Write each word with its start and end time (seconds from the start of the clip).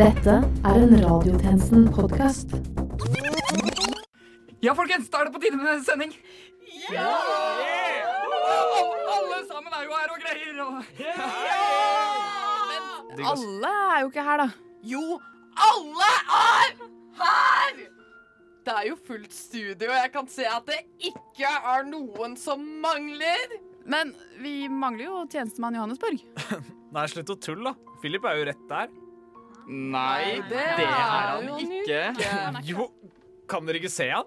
Dette 0.00 0.32
er 0.64 0.78
en 0.80 0.94
Radiotjenesten-podkast. 0.96 2.54
Ja, 4.64 4.72
folkens, 4.72 5.10
da 5.12 5.18
er 5.20 5.28
det 5.28 5.34
på 5.34 5.40
tide 5.42 5.58
med 5.60 5.82
sending. 5.84 6.14
Ja! 6.88 7.10
Alle 9.12 9.40
sammen 9.50 9.76
er 9.76 9.82
jo 9.84 9.92
her 9.98 10.14
og 10.14 10.22
greier. 10.22 10.62
Og... 10.64 10.78
Alle 13.32 13.72
er 13.74 13.98
jo 14.00 14.08
ikke 14.08 14.24
her, 14.30 14.40
da. 14.40 14.48
Jo, 14.94 15.02
alle 15.66 16.08
er 16.38 16.72
her! 17.20 17.84
Det 18.64 18.78
er 18.78 18.88
jo 18.88 18.96
fullt 19.04 19.36
studio, 19.36 19.90
og 19.90 19.98
jeg 19.98 20.14
kan 20.16 20.32
se 20.32 20.48
at 20.48 20.64
det 20.72 20.80
ikke 21.12 21.52
er 21.74 21.84
noen 21.90 22.40
som 22.40 22.64
mangler. 22.80 23.52
Men 23.84 24.16
vi 24.40 24.64
mangler 24.72 25.10
jo 25.10 25.20
tjenestemann 25.28 25.76
Johannesborg. 25.76 26.24
Nei, 26.96 27.06
slutt 27.12 27.36
å 27.36 27.40
tulle, 27.50 27.74
da. 27.74 27.96
Philip 28.00 28.24
er 28.24 28.40
jo 28.40 28.48
rett 28.48 28.66
der. 28.72 28.99
Nei, 29.68 30.40
det 30.50 30.64
det 30.78 30.86
er 30.86 30.88
han 30.88 31.48
han 31.48 31.60
ikke. 31.60 32.00
Jo, 32.70 32.90
kan 33.48 33.66
dere 33.66 33.80
ikke 33.82 33.92
se 33.92 34.08
han? 34.10 34.24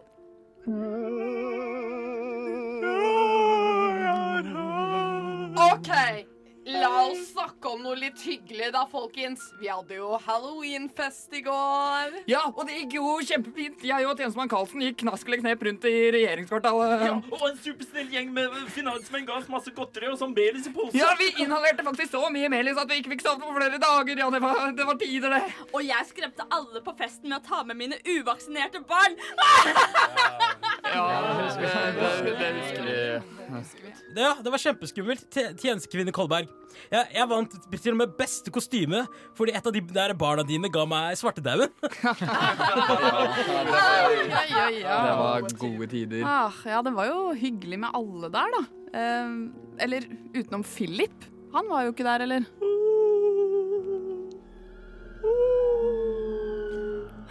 OK, 5.72 5.90
la 6.66 6.90
oss 7.06 7.32
snakke 7.34 7.70
om 7.74 7.82
noe 7.84 7.96
litt 8.00 8.22
hyggelig 8.24 8.70
da, 8.76 8.84
folkens. 8.90 9.46
Vi 9.60 9.70
hadde 9.72 9.98
jo 9.98 10.18
halloweenfest 10.26 11.34
i 11.38 11.42
går. 11.46 12.18
Ja, 12.30 12.44
og 12.52 12.64
det 12.70 12.78
gikk 12.82 12.98
jo 13.00 13.16
kjempefint. 13.24 13.84
Jeg 13.84 14.08
og 14.08 14.20
tjenestemann 14.20 14.52
Karlsen 14.52 14.84
gikk 14.86 15.02
knask 15.04 15.28
eller 15.28 15.44
knep 15.44 15.66
rundt 15.68 15.88
i 15.90 15.96
regjeringskvartalet. 16.16 17.06
Ja, 17.10 17.18
og 17.36 17.46
en 17.50 17.60
supersnill 17.64 18.12
gjeng 18.14 18.32
med 18.36 18.56
finansmenn 18.76 19.28
ga 19.28 19.40
oss 19.40 19.50
masse 19.52 19.74
godteri 19.76 20.12
og 20.12 20.20
sånn 20.22 20.36
melis 20.38 20.70
i 20.70 20.74
posen. 20.76 21.00
Ja, 21.00 21.12
vi 21.20 21.32
inhalerte 21.44 21.86
faktisk 21.86 22.16
så 22.16 22.28
mye 22.34 22.52
melis 22.54 22.80
at 22.80 22.92
vi 22.92 23.02
ikke 23.02 23.16
fikk 23.16 23.26
sove 23.26 23.44
på 23.44 23.56
flere 23.58 23.82
dager. 23.82 24.24
Ja, 24.24 24.30
det 24.34 24.44
var, 24.44 24.62
det 24.78 24.88
var 24.88 25.02
tider, 25.02 25.38
det. 25.38 25.68
Og 25.72 25.82
jeg 25.86 26.10
skremte 26.10 26.48
alle 26.54 26.84
på 26.86 26.96
festen 27.00 27.32
med 27.32 27.42
å 27.42 27.48
ta 27.48 27.64
med 27.68 27.80
mine 27.80 28.00
uvaksinerte 28.08 28.84
barn. 28.88 29.20
Ja, 29.44 30.73
det 30.94 31.44
husker 31.44 31.62
vi. 31.64 31.68
Det 32.40 32.52
husker 32.58 33.84
vi. 33.88 33.94
Det, 34.14 34.22
ja, 34.22 34.34
det 34.44 34.52
var 34.54 34.62
kjempeskummelt. 34.62 35.38
Tjenestekvinne 35.62 36.14
Kolberg. 36.14 36.50
Jeg, 36.92 37.08
jeg 37.14 37.30
vant 37.30 37.54
til 37.74 37.94
og 37.94 38.00
med 38.00 38.14
beste 38.18 38.52
kostyme 38.54 39.04
fordi 39.38 39.54
et 39.58 39.68
av 39.70 39.74
de 39.76 39.82
der 39.94 40.14
barna 40.18 40.46
dine 40.48 40.70
ga 40.74 40.86
meg 40.90 41.18
svartedauden. 41.20 41.74
Ja, 44.34 44.42
ja, 44.50 44.66
ja. 44.74 44.98
Det 45.04 45.14
var 45.20 45.46
gode 45.60 45.88
tider. 45.92 46.24
Ah, 46.28 46.56
ja, 46.68 46.82
det 46.86 46.94
var 46.96 47.08
jo 47.10 47.20
hyggelig 47.38 47.80
med 47.84 47.96
alle 47.98 48.30
der, 48.34 48.54
da. 48.54 48.62
Eh, 49.00 49.34
eller 49.86 50.06
utenom 50.36 50.64
Philip. 50.68 51.26
Han 51.54 51.70
var 51.70 51.86
jo 51.88 51.94
ikke 51.94 52.06
der, 52.08 52.26
eller? 52.26 52.48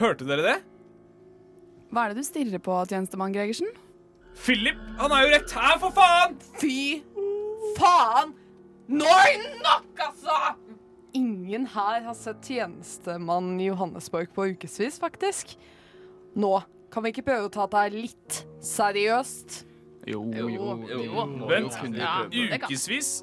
Hørte 0.03 0.27
dere 0.27 0.47
det? 0.47 0.59
Hva 1.93 2.07
er 2.07 2.13
det 2.13 2.23
du 2.23 2.25
stirrer 2.25 2.61
på, 2.65 2.75
tjenestemann 2.89 3.35
Gregersen? 3.35 3.69
Philip, 4.33 4.79
han 4.97 5.13
er 5.13 5.27
jo 5.27 5.33
rett 5.35 5.51
her, 5.53 5.75
for 5.83 5.93
faen! 5.93 6.39
Fy 6.57 7.03
faen! 7.77 8.33
Nå 8.93 9.09
er 9.13 9.35
det 9.43 9.51
nok, 9.61 10.01
altså! 10.07 10.39
Ingen 11.13 11.67
her 11.75 12.01
har 12.07 12.17
sett 12.17 12.41
tjenestemann 12.49 13.59
Johannesborg 13.61 14.33
på 14.33 14.47
ukevis, 14.55 14.97
faktisk. 15.03 15.53
Nå 16.33 16.55
kan 16.93 17.05
vi 17.05 17.13
ikke 17.13 17.27
prøve 17.29 17.51
å 17.51 17.53
ta 17.53 17.67
dette 17.69 18.01
litt 18.01 18.41
seriøst. 18.65 19.61
Jo, 20.09 20.25
jo, 20.33 20.49
jo. 20.49 20.71
jo. 20.89 21.27
Vent, 21.51 21.77
Ja, 21.95 22.23
ukevis? 22.33 23.19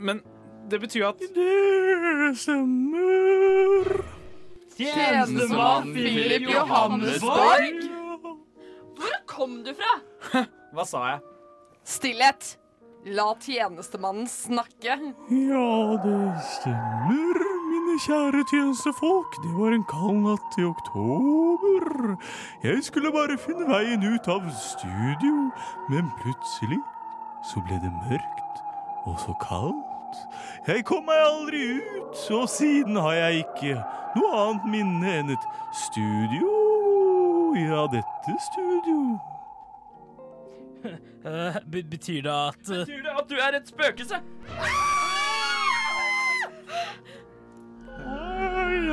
Men 0.00 0.24
det 0.72 0.80
betyr 0.80 1.10
at 1.12 1.20
Det 1.20 2.32
stemmer. 2.40 3.23
Tjenestemann 4.76 5.92
Philip 5.94 6.48
Johannesborg? 6.50 7.80
Hvor 8.98 9.16
kom 9.26 9.62
du 9.64 9.72
fra? 9.74 10.44
Hva 10.74 10.84
sa 10.88 11.06
jeg? 11.12 11.24
Stillhet. 11.84 12.54
La 13.04 13.26
tjenestemannen 13.36 14.24
snakke. 14.30 14.94
Ja, 15.28 15.96
det 16.00 16.20
stemmer, 16.54 17.42
mine 17.68 17.98
kjære 18.00 18.44
tjenestefolk. 18.48 19.36
Det 19.44 19.52
var 19.58 19.76
en 19.76 19.84
kald 19.90 20.22
natt 20.24 20.56
i 20.56 20.64
oktober. 20.64 22.14
Jeg 22.64 22.80
skulle 22.86 23.12
bare 23.12 23.36
finne 23.38 23.68
veien 23.68 24.06
ut 24.08 24.30
av 24.32 24.48
studio, 24.56 25.50
men 25.92 26.08
plutselig 26.22 26.80
så 27.52 27.60
ble 27.68 27.76
det 27.84 27.92
mørkt 28.08 28.64
og 29.04 29.20
så 29.20 29.36
kaldt. 29.44 29.93
Jeg 30.68 30.84
kom 30.88 31.04
meg 31.08 31.20
aldri 31.22 31.62
ut, 31.78 32.16
og 32.36 32.48
siden 32.48 32.96
har 32.96 33.14
jeg 33.18 33.44
ikke 33.44 33.76
noe 34.16 34.32
annet 34.44 34.66
minne 34.72 35.14
enn 35.20 35.34
et 35.34 35.46
studio. 35.84 36.50
Ja, 37.58 37.86
dette 37.92 38.38
studio. 38.50 38.98
Eh, 41.24 41.54
betyr 41.64 42.20
det 42.26 42.32
at 42.32 42.66
eh, 42.68 42.82
Betyr 42.84 42.98
det 43.06 43.12
at 43.16 43.30
du 43.30 43.38
er 43.40 43.54
et 43.56 43.68
spøkelse? 43.70 44.18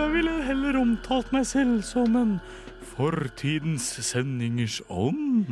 Jeg 0.01 0.11
ville 0.13 0.43
heller 0.43 0.77
omtalt 0.79 1.33
meg 1.35 1.43
selv 1.45 1.81
som 1.83 2.15
en 2.15 2.31
fortidens 2.93 3.83
sendingers 4.07 4.79
ånd. 4.87 5.51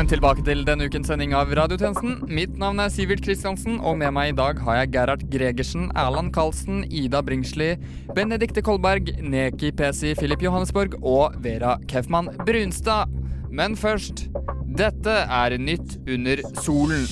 Velkommen 0.00 0.16
tilbake 0.16 0.42
til 0.46 0.62
denne 0.64 0.86
ukens 0.88 1.10
sending 1.10 1.34
av 1.36 1.50
Radiotjenesten. 1.52 2.22
Mitt 2.32 2.54
navn 2.56 2.78
er 2.80 2.88
Sivert 2.88 3.20
Kristiansen, 3.20 3.74
og 3.84 3.98
med 4.00 4.14
meg 4.16 4.30
i 4.30 4.36
dag 4.38 4.56
har 4.64 4.78
jeg 4.78 4.88
Gerhard 4.94 5.24
Gregersen, 5.28 5.90
Erland 5.92 6.30
Karlsen, 6.32 6.86
Ida 6.88 7.20
Bringsli, 7.20 7.74
Benedikte 8.16 8.62
Kolberg, 8.64 9.10
Neki 9.20 9.74
Pesi, 9.76 10.14
Philip 10.16 10.40
Johannesborg 10.46 10.96
og 11.04 11.36
Vera 11.44 11.74
Kefman 11.84 12.32
Brunstad. 12.48 13.12
Men 13.52 13.76
først 13.76 14.30
Dette 14.72 15.18
er 15.28 15.58
Nytt 15.60 15.98
under 16.08 16.40
solen. 16.64 17.04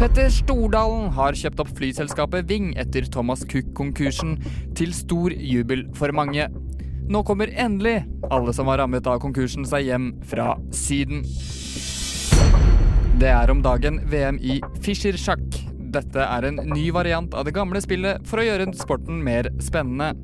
Petter 0.00 0.32
Stordalen 0.32 1.10
har 1.18 1.36
kjøpt 1.36 1.60
opp 1.66 1.74
flyselskapet 1.76 2.48
Ving 2.48 2.72
etter 2.80 3.04
Thomas 3.12 3.44
Cook-konkursen, 3.44 4.38
til 4.72 4.96
stor 4.96 5.36
jubel 5.36 5.84
for 6.00 6.16
mange. 6.16 6.48
Nå 7.08 7.22
kommer 7.22 7.50
endelig 7.54 8.04
alle 8.30 8.52
som 8.52 8.66
var 8.66 8.78
rammet 8.78 9.06
av 9.06 9.20
konkursen 9.22 9.66
seg 9.68 9.86
hjem 9.86 10.08
fra 10.26 10.56
Syden. 10.74 11.22
Det 13.20 13.28
er 13.30 13.50
om 13.52 13.60
dagen 13.62 14.00
VM 14.10 14.40
i 14.42 14.58
Fischer-sjakk. 14.82 15.44
Dette 15.94 16.24
er 16.24 16.48
en 16.48 16.58
ny 16.72 16.88
variant 16.92 17.32
av 17.38 17.46
det 17.46 17.54
gamle 17.54 17.80
spillet 17.80 18.26
for 18.26 18.42
å 18.42 18.46
gjøre 18.48 18.66
sporten 18.76 19.22
mer 19.24 19.48
spennende. 19.62 20.16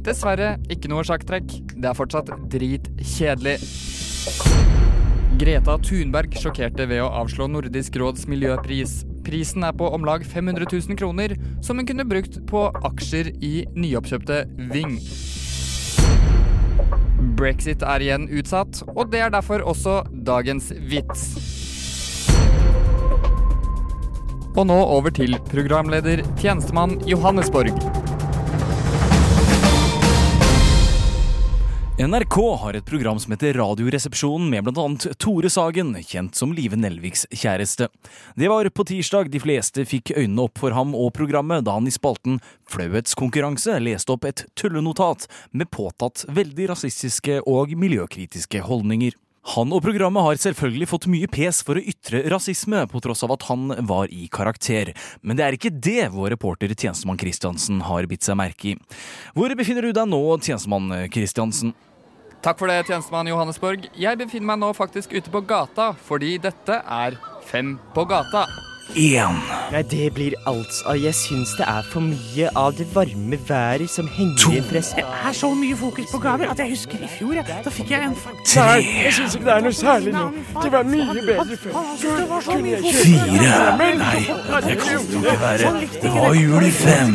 Dessverre 0.00 0.54
ikke 0.72 0.88
noe 0.88 1.04
sjakktrekk. 1.04 1.52
Det 1.76 1.90
er 1.90 1.98
fortsatt 1.98 2.32
dritkjedelig. 2.50 3.58
Greta 5.40 5.76
Thunberg 5.84 6.34
sjokkerte 6.40 6.88
ved 6.88 7.04
å 7.04 7.12
avslå 7.20 7.50
Nordisk 7.52 8.00
råds 8.00 8.24
miljøpris. 8.32 9.02
Prisen 9.28 9.68
er 9.68 9.76
på 9.76 9.92
om 9.92 10.08
lag 10.08 10.24
500 10.24 10.64
000 10.72 10.96
kroner, 11.00 11.36
som 11.60 11.76
hun 11.76 11.88
kunne 11.88 12.08
brukt 12.08 12.40
på 12.48 12.64
aksjer 12.88 13.34
i 13.44 13.52
nyoppkjøpte 13.76 14.42
Ving. 14.72 14.96
Brexit 17.40 17.80
er 17.86 18.04
igjen 18.04 18.28
utsatt, 18.28 18.82
og 18.92 19.08
det 19.12 19.24
er 19.24 19.32
derfor 19.32 19.64
også 19.64 20.02
dagens 20.26 20.70
vits. 20.90 21.30
Og 24.58 24.66
nå 24.66 24.76
over 24.82 25.14
til 25.14 25.38
programleder, 25.48 26.24
tjenestemann 26.40 26.98
Johannesborg. 27.08 27.99
NRK 32.00 32.56
har 32.56 32.74
et 32.74 32.86
program 32.86 33.18
som 33.20 33.32
heter 33.34 33.52
Radioresepsjonen 33.58 34.46
med 34.48 34.64
blant 34.64 34.78
annet 34.80 35.18
Tore 35.20 35.50
Sagen, 35.52 35.92
kjent 36.00 36.38
som 36.38 36.54
Live 36.56 36.78
Nelviks 36.80 37.26
kjæreste. 37.28 37.90
Det 38.40 38.48
var 38.48 38.64
på 38.72 38.86
tirsdag 38.88 39.28
de 39.28 39.40
fleste 39.42 39.84
fikk 39.84 40.14
øynene 40.14 40.46
opp 40.46 40.62
for 40.62 40.72
ham 40.72 40.94
og 40.96 41.10
programmet 41.18 41.66
da 41.66 41.74
han 41.76 41.88
i 41.90 41.92
spalten 41.92 42.38
Flauhetskonkurranse 42.72 43.76
leste 43.84 44.14
opp 44.14 44.24
et 44.30 44.46
tullenotat 44.56 45.26
med 45.52 45.68
påtatt 45.68 46.24
veldig 46.32 46.70
rasistiske 46.70 47.42
og 47.44 47.76
miljøkritiske 47.76 48.64
holdninger. 48.64 49.12
Han 49.58 49.72
og 49.76 49.84
programmet 49.84 50.24
har 50.24 50.40
selvfølgelig 50.40 50.88
fått 50.88 51.10
mye 51.12 51.28
pes 51.28 51.60
for 51.64 51.76
å 51.76 51.84
ytre 51.84 52.22
rasisme, 52.32 52.80
på 52.88 53.04
tross 53.04 53.24
av 53.28 53.36
at 53.36 53.44
han 53.50 53.76
var 53.88 54.08
i 54.08 54.24
karakter. 54.32 54.94
Men 55.20 55.36
det 55.36 55.44
er 55.44 55.56
ikke 55.56 55.72
det 55.76 56.08
vår 56.16 56.32
reporter 56.36 56.72
Tjenestemann 56.72 57.20
Christiansen 57.20 57.84
har 57.88 58.08
bitt 58.08 58.24
seg 58.24 58.40
merke 58.40 58.72
i. 58.72 58.74
Hvor 59.36 59.52
befinner 59.56 59.84
du 59.84 59.92
deg 59.96 60.08
nå, 60.08 60.24
Tjenestemann 60.40 60.92
Christiansen? 61.12 61.76
Takk 62.40 62.56
for 62.56 62.72
det, 62.72 62.86
tjenestemann 62.88 63.28
Johannesborg. 63.28 63.84
Jeg 64.00 64.16
befinner 64.16 64.54
meg 64.54 64.62
nå 64.62 64.70
faktisk 64.72 65.12
ute 65.12 65.28
på 65.32 65.42
gata, 65.44 65.90
fordi 66.08 66.38
dette 66.40 66.80
er 66.80 67.18
Fem 67.50 67.74
på 67.94 68.04
gata. 68.06 68.46
Én. 68.96 69.36
Nei, 69.70 69.82
det 69.82 70.12
blir 70.14 70.34
altså 70.50 70.94
Jeg 70.98 71.14
syns 71.14 71.52
det 71.58 71.66
er 71.68 71.84
for 71.86 72.02
mye 72.02 72.48
av 72.58 72.72
det 72.74 72.88
varme 72.94 73.38
været 73.48 73.90
som 73.90 74.08
henger 74.10 74.56
i 74.56 74.60
fra 74.66 74.80
Det 74.96 75.04
er 75.06 75.32
så 75.36 75.50
mye 75.54 75.76
fokus 75.76 76.10
på 76.10 76.18
gaver 76.18 76.50
at 76.50 76.58
jeg 76.58 76.72
husker 76.72 76.98
i 76.98 77.08
fjor. 77.18 77.34
Ja. 77.38 77.60
Da 77.64 77.70
fikk 77.70 77.90
jeg 77.94 78.08
en 78.08 78.16
Nei, 78.56 78.80
jeg 79.04 79.12
syns 79.14 79.36
ikke 79.36 79.46
det 79.46 79.54
er 79.54 79.62
noe 79.66 79.76
særlig 79.78 80.14
nå. 80.16 80.24
Det 80.62 80.72
var 80.72 80.88
mye 80.88 81.22
bedre 81.28 81.56
før. 81.56 81.72
Fire. 82.98 83.60
Nei, 83.78 84.20
det 84.66 84.76
kan 84.80 84.90
jo 84.90 85.00
ikke 85.20 85.36
være. 85.44 85.72
Det 86.02 86.10
var 86.16 86.34
jul 86.40 86.66
i 86.66 86.72
fem. 86.80 87.14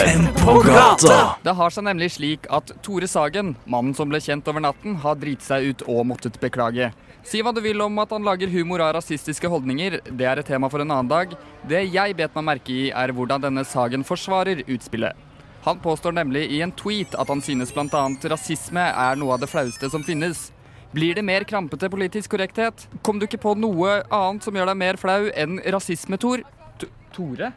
Fem 0.00 0.26
på 0.40 0.56
gata. 0.64 1.20
Det 1.44 1.56
har 1.60 1.76
seg 1.76 1.88
nemlig 1.90 2.10
slik 2.16 2.48
at 2.50 2.72
Tore 2.82 3.10
Sagen, 3.10 3.54
mannen 3.66 3.94
som 3.94 4.08
ble 4.08 4.22
kjent 4.24 4.48
over 4.48 4.64
natten, 4.64 4.96
har 5.04 5.20
driti 5.20 5.44
seg 5.44 5.70
ut 5.70 5.88
og 5.88 6.06
måttet 6.08 6.40
beklage. 6.40 6.92
Si 7.26 7.42
hva 7.44 7.52
du 7.52 7.60
vil 7.60 7.80
om 7.84 7.98
at 8.00 8.12
han 8.14 8.24
lager 8.30 8.50
humor 8.52 8.80
av 8.84 8.94
rasistiske 8.94 9.48
holdninger, 9.50 9.98
det 10.06 10.26
er 10.28 10.40
et 10.40 10.46
tema 10.46 10.68
for 10.70 10.82
en 10.82 10.90
annen 10.90 11.10
dag. 11.10 11.34
Det 11.66 11.82
jeg 11.90 12.14
bet 12.18 12.36
meg 12.36 12.46
merke 12.46 12.72
i, 12.72 12.86
er 12.94 13.12
hvordan 13.16 13.42
denne 13.42 13.64
Sagen 13.66 14.06
forsvarer 14.06 14.62
utspillet. 14.70 15.18
Han 15.66 15.80
påstår 15.82 16.14
nemlig 16.16 16.46
i 16.54 16.62
en 16.64 16.72
tweet 16.72 17.12
at 17.20 17.28
han 17.28 17.42
synes 17.44 17.72
bl.a. 17.74 18.04
rasisme 18.32 18.86
er 18.88 19.18
noe 19.20 19.34
av 19.34 19.42
det 19.42 19.50
flaueste 19.50 19.90
som 19.92 20.04
finnes. 20.06 20.48
Blir 20.94 21.18
det 21.18 21.24
mer 21.26 21.44
krampete 21.46 21.90
politisk 21.92 22.32
korrekthet? 22.32 22.86
Kom 23.06 23.20
du 23.20 23.26
ikke 23.26 23.42
på 23.42 23.52
noe 23.58 24.00
annet 24.08 24.46
som 24.46 24.56
gjør 24.56 24.72
deg 24.72 24.80
mer 24.80 24.98
flau 24.98 25.28
enn 25.28 25.60
rasisme, 25.74 26.18
Tor? 26.18 26.42
T 26.80 26.88
Tore? 27.14 27.52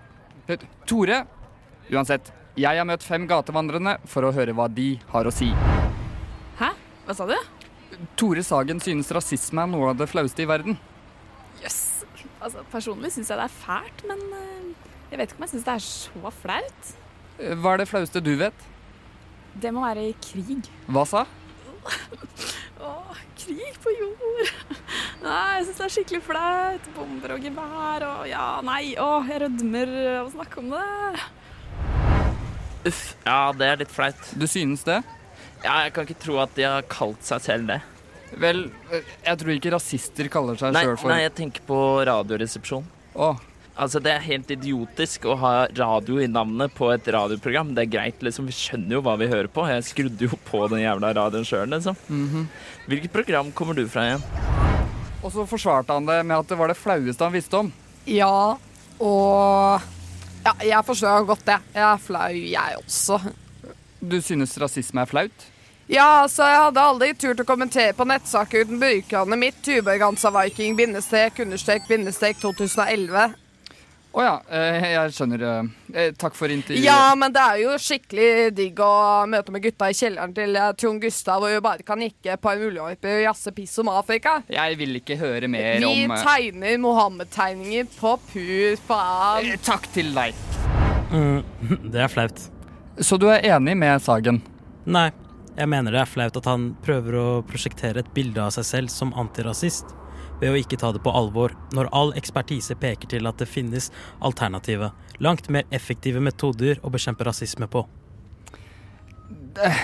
Eh, 0.49 0.67
Tore? 0.89 1.23
Uansett, 1.93 2.33
jeg 2.59 2.77
har 2.81 2.85
møtt 2.89 3.05
fem 3.05 3.25
gatevandrende 3.29 3.99
for 4.09 4.27
å 4.27 4.33
høre 4.35 4.53
hva 4.57 4.67
de 4.69 4.95
har 5.13 5.29
å 5.29 5.33
si. 5.33 5.53
Hæ? 6.59 6.73
Hva 7.07 7.17
sa 7.17 7.29
du? 7.29 7.37
Tore 8.19 8.43
Sagen 8.45 8.79
synes 8.83 9.11
rasisme 9.15 9.63
er 9.63 9.69
noe 9.71 9.91
av 9.93 9.99
det 10.01 10.09
flaueste 10.11 10.43
i 10.43 10.49
verden. 10.49 10.77
Jøss. 11.63 11.79
Altså, 12.43 12.63
personlig 12.73 13.13
syns 13.15 13.29
jeg 13.31 13.39
det 13.39 13.45
er 13.47 13.55
fælt, 13.55 14.03
men 14.09 14.19
eh, 14.35 14.89
jeg 15.13 15.19
vet 15.21 15.31
ikke 15.31 15.39
om 15.39 15.45
jeg 15.45 15.53
syns 15.53 15.67
det 15.67 15.75
er 15.77 15.83
så 15.85 16.31
flaut. 16.41 16.89
Eh, 17.39 17.53
Hva 17.55 17.75
er 17.75 17.83
det 17.83 17.89
flaueste 17.91 18.23
du 18.23 18.33
vet? 18.39 18.65
Det 19.63 19.71
må 19.75 19.83
være 19.85 20.09
krig. 20.23 20.67
Hva 20.91 21.05
sa? 21.07 21.23
Åh, 22.83 23.21
krig 23.39 23.77
på 23.83 23.93
jord. 23.95 24.51
Nei, 25.23 25.37
jeg 25.59 25.69
syns 25.69 25.79
det 25.79 25.85
er 25.87 25.93
skikkelig 25.97 26.21
flaut. 26.25 26.89
Bomber 26.97 27.37
og 27.37 27.45
gevær 27.47 28.03
og 28.09 28.27
ja, 28.27 28.47
nei. 28.65 28.91
Åh, 28.99 29.29
jeg 29.31 29.43
rødmer 29.45 29.93
av 30.17 30.27
å 30.27 30.33
snakke 30.33 30.59
om 30.63 30.73
det. 30.73 31.23
Uff, 32.89 33.03
ja, 33.23 33.39
det 33.55 33.69
er 33.69 33.79
litt 33.85 33.93
flaut. 33.95 34.19
Du 34.35 34.43
synes 34.51 34.83
det? 34.83 34.99
Ja, 35.63 35.77
jeg 35.85 35.93
kan 35.95 36.03
ikke 36.03 36.19
tro 36.19 36.41
at 36.43 36.51
de 36.57 36.65
har 36.67 36.83
kalt 36.91 37.23
seg 37.23 37.39
selv 37.45 37.69
det. 37.71 37.79
Vel, 38.39 38.65
jeg 38.91 39.37
tror 39.39 39.51
ikke 39.55 39.71
rasister 39.75 40.29
kaller 40.31 40.57
seg 40.59 40.75
sjøl 40.75 40.97
for 40.97 41.11
nei, 41.13 41.21
jeg 41.25 41.33
tenker 41.37 41.65
på 41.67 41.79
Radioresepsjon. 42.09 42.85
Åh. 43.15 43.41
Altså, 43.73 43.99
Det 44.03 44.11
er 44.13 44.19
helt 44.21 44.51
idiotisk 44.53 45.25
å 45.25 45.35
ha 45.41 45.51
radio 45.73 46.19
i 46.21 46.27
navnet 46.29 46.73
på 46.77 46.91
et 46.93 47.07
radioprogram. 47.09 47.71
Det 47.73 47.87
er 47.87 47.91
greit, 47.95 48.19
liksom. 48.21 48.45
Vi 48.45 48.53
skjønner 48.53 48.99
jo 48.99 49.01
hva 49.01 49.15
vi 49.17 49.27
hører 49.31 49.49
på. 49.49 49.65
Jeg 49.65 49.85
skrudde 49.87 50.27
jo 50.29 50.37
på 50.45 50.67
den 50.69 50.83
jævla 50.83 51.09
radioen 51.17 51.47
sjøl, 51.47 51.65
liksom. 51.73 51.97
Mhm. 52.07 52.47
Hvilket 52.87 53.11
program 53.13 53.51
kommer 53.51 53.73
du 53.73 53.87
fra 53.89 54.01
igjen? 54.11 54.25
Og 55.23 55.31
så 55.31 55.47
forsvarte 55.47 55.93
han 55.95 56.05
det 56.05 56.19
med 56.25 56.37
at 56.37 56.47
det 56.47 56.57
var 56.59 56.67
det 56.69 56.77
flaueste 56.77 57.23
han 57.23 57.33
visste 57.33 57.57
om. 57.63 57.71
Ja, 58.05 58.57
og 58.99 59.81
Ja, 60.43 60.51
jeg 60.59 60.83
forstår 60.85 61.25
godt 61.25 61.45
det. 61.47 61.55
Jeg 61.73 61.83
er 61.87 61.97
flau, 62.03 62.29
jeg 62.35 62.77
også. 62.81 63.33
Du 64.03 64.17
synes 64.21 64.57
rasisme 64.59 65.01
er 65.01 65.05
flaut? 65.07 65.45
Ja, 65.91 66.23
altså, 66.23 66.45
jeg 66.47 66.59
hadde 66.63 66.79
aldri 66.81 67.09
turt 67.19 67.41
å 67.43 67.45
kommentere 67.47 67.93
på 67.97 68.05
nettsaker 68.07 68.63
uten 68.63 68.79
brukerne 68.79 69.35
mitt, 69.39 69.57
Tubergansa-viking, 69.65 70.77
bindestrek, 70.79 71.41
understrek, 71.43 71.87
bindestrek 71.89 72.39
2011. 72.39 73.33
Å 74.13 74.21
ja, 74.21 74.33
eh, 74.53 74.85
jeg 74.93 75.13
skjønner. 75.15 75.41
eh, 75.41 75.69
eh, 75.97 76.11
Takk 76.13 76.35
for 76.37 76.47
intervjuet. 76.53 76.85
Ja, 76.85 77.15
men 77.17 77.33
det 77.33 77.41
er 77.41 77.57
jo 77.63 77.71
skikkelig 77.81 78.53
digg 78.55 78.77
å 78.79 79.25
møte 79.27 79.51
med 79.51 79.63
gutta 79.63 79.89
i 79.89 79.97
kjelleren 79.97 80.35
til 80.37 80.55
Trond 80.77 81.01
Gustav, 81.01 81.41
hvor 81.41 81.49
vi 81.49 81.59
bare 81.65 81.83
kan 81.83 81.97
nikke 81.99 82.37
på 82.37 82.51
en 82.53 82.61
muligheter 82.61 83.17
og 83.17 83.23
jazze 83.25 83.51
piss 83.57 83.73
om 83.81 83.89
Afrika. 83.89 84.37
Jeg 84.53 84.77
vil 84.77 85.01
ikke 85.01 85.17
høre 85.17 85.49
mer 85.49 85.81
Vi 85.81 85.89
om 85.89 86.13
Vi 86.13 86.21
tegner 86.21 86.77
Mohammed-tegninger 86.85 87.89
på 87.97 88.13
pur 88.29 88.77
faen. 88.87 89.49
Takk 89.65 89.89
til 89.97 90.13
deg. 90.13 90.37
Mm, 91.11 91.43
det 91.91 92.05
er 92.05 92.07
flaut. 92.13 92.45
Så 93.01 93.17
du 93.17 93.27
er 93.33 93.41
enig 93.57 93.75
med 93.81 93.99
Sagen? 94.05 94.43
Nei, 94.85 95.09
jeg 95.57 95.69
mener 95.69 95.93
det 95.93 96.01
er 96.01 96.09
flaut 96.09 96.37
at 96.39 96.47
han 96.49 96.71
prøver 96.85 97.17
å 97.19 97.27
prosjektere 97.47 98.01
et 98.01 98.13
bilde 98.15 98.41
av 98.41 98.53
seg 98.55 98.65
selv 98.67 98.93
som 98.93 99.13
antirasist, 99.19 99.93
ved 100.41 100.51
å 100.51 100.59
ikke 100.59 100.79
ta 100.81 100.89
det 100.91 101.03
på 101.05 101.13
alvor, 101.13 101.53
når 101.77 101.91
all 101.95 102.13
ekspertise 102.19 102.75
peker 102.79 103.11
til 103.11 103.29
at 103.29 103.39
det 103.39 103.47
finnes 103.49 103.91
alternative, 104.25 104.91
langt 105.23 105.49
mer 105.53 105.67
effektive 105.71 106.23
metoder 106.23 106.81
å 106.81 106.91
bekjempe 106.93 107.27
rasisme 107.27 107.69
på. 107.71 107.85
Eh, 109.61 109.81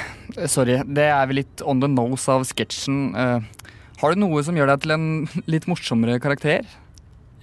Sorry, 0.50 0.80
det 0.86 1.10
er 1.10 1.28
vel 1.30 1.44
litt 1.44 1.62
on 1.62 1.82
the 1.84 1.90
nose 1.90 2.30
av 2.32 2.46
sketsjen. 2.50 3.14
Uh, 3.14 3.76
har 4.02 4.14
du 4.14 4.24
noe 4.24 4.42
som 4.46 4.58
gjør 4.58 4.72
deg 4.74 4.86
til 4.86 4.96
en 4.96 5.10
litt 5.50 5.68
morsommere 5.70 6.20
karakter? 6.24 6.66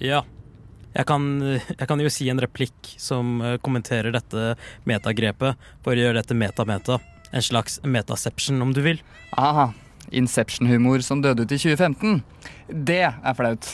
Ja. 0.03 0.25
Jeg 0.97 1.05
kan, 1.09 1.27
jeg 1.45 1.89
kan 1.89 2.01
jo 2.01 2.11
si 2.13 2.31
en 2.33 2.41
replikk 2.41 2.95
som 2.97 3.43
eh, 3.45 3.59
kommenterer 3.61 4.15
dette 4.15 4.55
metagrepet, 4.89 5.61
for 5.85 5.93
å 5.93 6.01
gjøre 6.01 6.23
dette 6.23 6.37
meta-meta. 6.39 6.97
En 7.33 7.43
slags 7.43 7.81
metaception, 7.83 8.63
om 8.63 8.73
du 8.73 8.81
vil. 8.81 9.03
Aha. 9.37 9.73
Inception-humor 10.11 11.03
som 11.03 11.23
døde 11.23 11.43
ut 11.43 11.53
i 11.53 11.59
2015. 11.59 12.23
Det 12.69 13.03
er 13.09 13.35
flaut. 13.35 13.67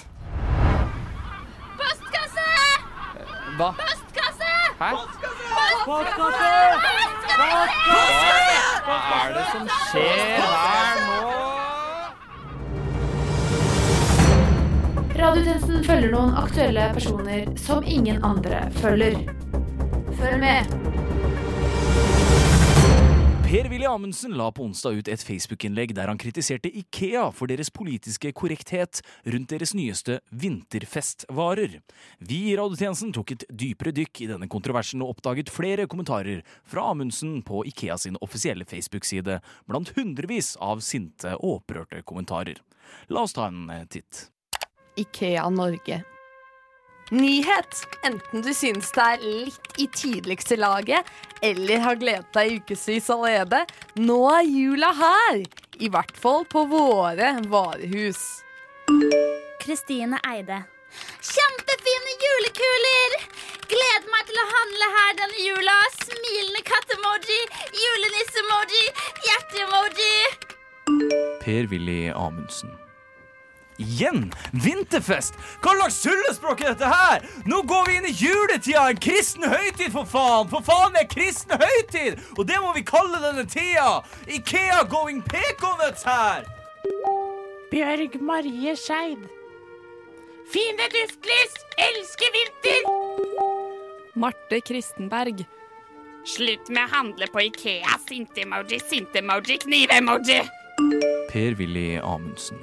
Postkasse! 1.76 2.46
Hva? 3.58 3.72
Postkasse! 3.76 4.52
Hæ? 4.80 4.90
Postkasse! 5.84 6.52
Postkasse! 7.12 7.72
Hva 8.86 8.96
er 9.18 9.36
det 9.36 9.44
som 9.52 9.68
skjer 9.76 10.24
her 10.40 11.02
nå? 11.06 11.18
Radiotjenesten 15.22 15.84
følger 15.86 16.10
noen 16.16 16.32
aktuelle 16.40 16.88
personer 16.96 17.44
som 17.60 17.84
ingen 17.84 18.24
andre 18.26 18.64
følger. 18.80 19.20
Følg 20.18 20.40
med. 20.40 21.11
Per-Willy 23.52 23.84
Amundsen 23.84 24.32
la 24.32 24.46
på 24.48 24.64
onsdag 24.64 24.94
ut 24.96 25.08
et 25.12 25.22
Facebook-innlegg 25.28 25.90
der 25.92 26.08
han 26.08 26.16
kritiserte 26.16 26.70
Ikea 26.72 27.26
for 27.36 27.52
deres 27.52 27.68
politiske 27.68 28.30
korrekthet 28.32 29.02
rundt 29.28 29.50
deres 29.52 29.74
nyeste 29.76 30.14
vinterfestvarer. 30.32 31.74
Vi 32.24 32.38
i 32.48 32.54
radiotjenesten 32.56 33.10
tok 33.12 33.34
et 33.34 33.44
dypere 33.52 33.92
dykk 33.92 34.22
i 34.24 34.30
denne 34.30 34.48
kontroversen 34.48 35.04
og 35.04 35.18
oppdaget 35.18 35.52
flere 35.52 35.84
kommentarer 35.84 36.40
fra 36.64 36.86
Amundsen 36.94 37.42
på 37.44 37.60
Ikea 37.68 37.98
sin 38.00 38.16
offisielle 38.24 38.64
Facebook-side, 38.64 39.42
blant 39.68 39.92
hundrevis 39.98 40.54
av 40.56 40.80
sinte 40.80 41.34
og 41.36 41.58
opprørte 41.58 42.00
kommentarer. 42.08 42.56
La 43.12 43.26
oss 43.28 43.36
ta 43.36 43.50
en 43.52 43.68
eh, 43.68 43.84
titt. 43.84 44.30
Ikea 44.96 45.44
Norge. 45.52 46.00
Nyhet! 47.10 47.86
Enten 48.06 48.42
du 48.42 48.52
synes 48.54 48.92
det 48.94 49.02
er 49.02 49.24
litt 49.24 49.80
i 49.82 49.86
tidligste 49.92 50.56
laget, 50.56 51.08
eller 51.42 51.82
har 51.84 51.98
gledet 52.00 52.30
deg 52.36 52.50
i 52.50 52.60
ukevis 52.60 53.10
allerede, 53.12 53.64
nå 54.00 54.20
er 54.30 54.46
jula 54.46 54.92
her! 54.96 55.42
I 55.82 55.88
hvert 55.90 56.16
fall 56.16 56.44
på 56.46 56.64
våre 56.70 57.34
varehus. 57.50 58.20
Kristine 59.62 60.20
Eide. 60.28 60.62
Kjempefine 61.22 62.12
julekuler! 62.22 63.16
Gleder 63.72 64.08
meg 64.12 64.28
til 64.28 64.40
å 64.42 64.50
handle 64.50 64.88
her 64.96 65.12
denne 65.22 65.40
jula. 65.46 65.76
Smilende 66.02 66.62
kattemoji, 66.68 67.40
julenisse-emoji, 67.84 68.84
hjerte-emoji. 69.26 70.16
Per-Willy 71.42 72.02
Amundsen. 72.12 72.81
Igjen! 73.80 74.26
Vinterfest! 74.52 75.36
Hva 75.64 75.74
slags 75.78 76.00
sullespråk 76.04 76.60
er 76.60 76.74
dette 76.74 76.90
her? 76.92 77.24
Nå 77.48 77.62
går 77.68 77.86
vi 77.88 77.96
inn 77.98 78.08
i 78.10 78.14
juletida, 78.16 78.88
en 78.90 79.00
kristen 79.00 79.46
høytid, 79.48 79.90
for 79.94 80.08
faen! 80.08 80.50
For 80.52 80.64
faen 80.66 80.96
det 80.96 81.06
er 81.06 81.12
kristen 81.12 81.56
høytid! 81.60 82.20
Og 82.36 82.44
det 82.48 82.60
må 82.62 82.74
vi 82.76 82.84
kalle 82.86 83.20
denne 83.22 83.46
tida! 83.48 84.02
Ikea 84.28 84.82
going 84.90 85.22
pekonuts 85.24 86.04
her! 86.08 86.44
Bjørg 87.72 88.18
Marie 88.20 88.76
Skeid. 88.76 89.24
Fine 90.52 90.88
duftlys! 90.92 91.56
Elsker 91.80 92.34
vinter! 92.36 92.90
Marte 94.20 94.60
Kristenberg. 94.60 95.46
Slutt 96.28 96.68
med 96.68 96.84
å 96.84 96.90
handle 96.92 97.26
på 97.32 97.46
Ikea. 97.48 97.96
Sinte-emoji, 98.04 98.78
sinte-emoji, 98.84 99.56
knive-emoji. 99.64 100.42
Per-Willy 101.32 101.96
Amundsen. 101.98 102.60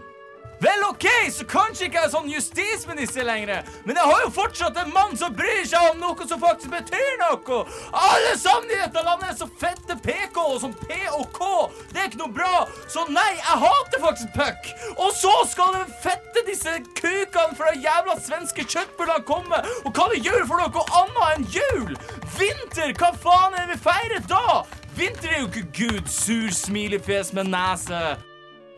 Vel, 0.60 0.82
OK, 0.90 1.06
så 1.32 1.46
kanskje 1.48 1.86
ikke 1.88 2.02
jeg 2.02 2.08
er 2.10 2.12
sånn 2.12 2.32
justisminister 2.34 3.24
lenger, 3.24 3.68
men 3.88 3.96
jeg 3.96 4.12
har 4.12 4.24
jo 4.26 4.32
fortsatt 4.36 4.80
en 4.82 4.92
mann 4.92 5.16
som 5.16 5.32
bryr 5.36 5.62
seg 5.64 5.94
om 5.94 6.02
noe 6.02 6.28
som 6.28 6.42
faktisk 6.42 6.74
betyr 6.74 7.14
noe. 7.22 7.60
Alle 7.96 8.34
sammen 8.40 8.68
i 8.74 8.82
dette 8.82 9.04
landet 9.06 9.32
er 9.32 9.38
så 9.40 9.48
fette 9.62 9.96
PK 10.04 10.36
og 10.42 10.58
sånn 10.66 10.76
P 10.82 10.98
og 11.16 11.32
K. 11.38 11.48
Det 11.94 12.02
er 12.02 12.10
ikke 12.10 12.22
noe 12.26 12.36
bra. 12.36 12.66
Så 12.92 13.06
nei, 13.08 13.30
jeg 13.38 13.62
hater 13.64 14.04
faktisk 14.04 14.36
puck. 14.36 14.70
Og 14.98 15.16
så 15.16 15.32
skal 15.48 15.78
den 15.78 15.96
fette 16.04 16.44
disse 16.50 16.76
kukene 17.00 17.56
fra 17.56 17.72
jævla 17.80 18.20
svenske 18.20 18.68
kjøttbullene 18.68 19.24
komme 19.30 19.64
og 19.86 19.92
kalle 19.96 20.20
jul 20.20 20.44
for 20.44 20.60
noe 20.60 20.86
annet 21.06 21.26
enn 21.38 21.50
jul. 21.56 21.98
Vinter, 22.36 22.92
hva 23.00 23.14
faen 23.16 23.56
er 23.56 23.70
det 23.70 23.78
vi 23.78 23.84
feirer 23.88 24.28
da? 24.28 24.62
Vinter 25.00 25.32
er 25.32 25.44
jo 25.46 25.52
ikke 25.54 25.68
Gud, 25.80 26.08
sur 26.12 26.52
smilefjes 26.52 27.32
med 27.38 27.54
nese. 27.56 28.18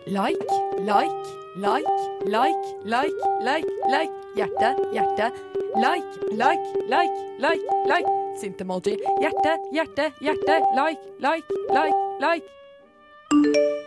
Like, 0.05 0.59
like, 0.85 1.40
like, 1.55 1.86
like, 2.25 2.55
like, 2.86 3.13
like, 3.41 3.65
like. 3.89 4.10
Hjerte, 4.36 4.75
hjerte. 4.93 5.31
Like, 5.75 6.03
like, 6.31 6.60
like, 6.88 7.12
like, 7.39 7.62
like. 7.86 8.05
Sint-emoji. 8.39 8.98
Hjerte, 9.20 9.58
hjerte, 9.74 10.12
hjerte. 10.22 10.55
Like, 10.75 11.00
like, 11.20 11.43
like, 11.70 11.93
like. 12.22 12.43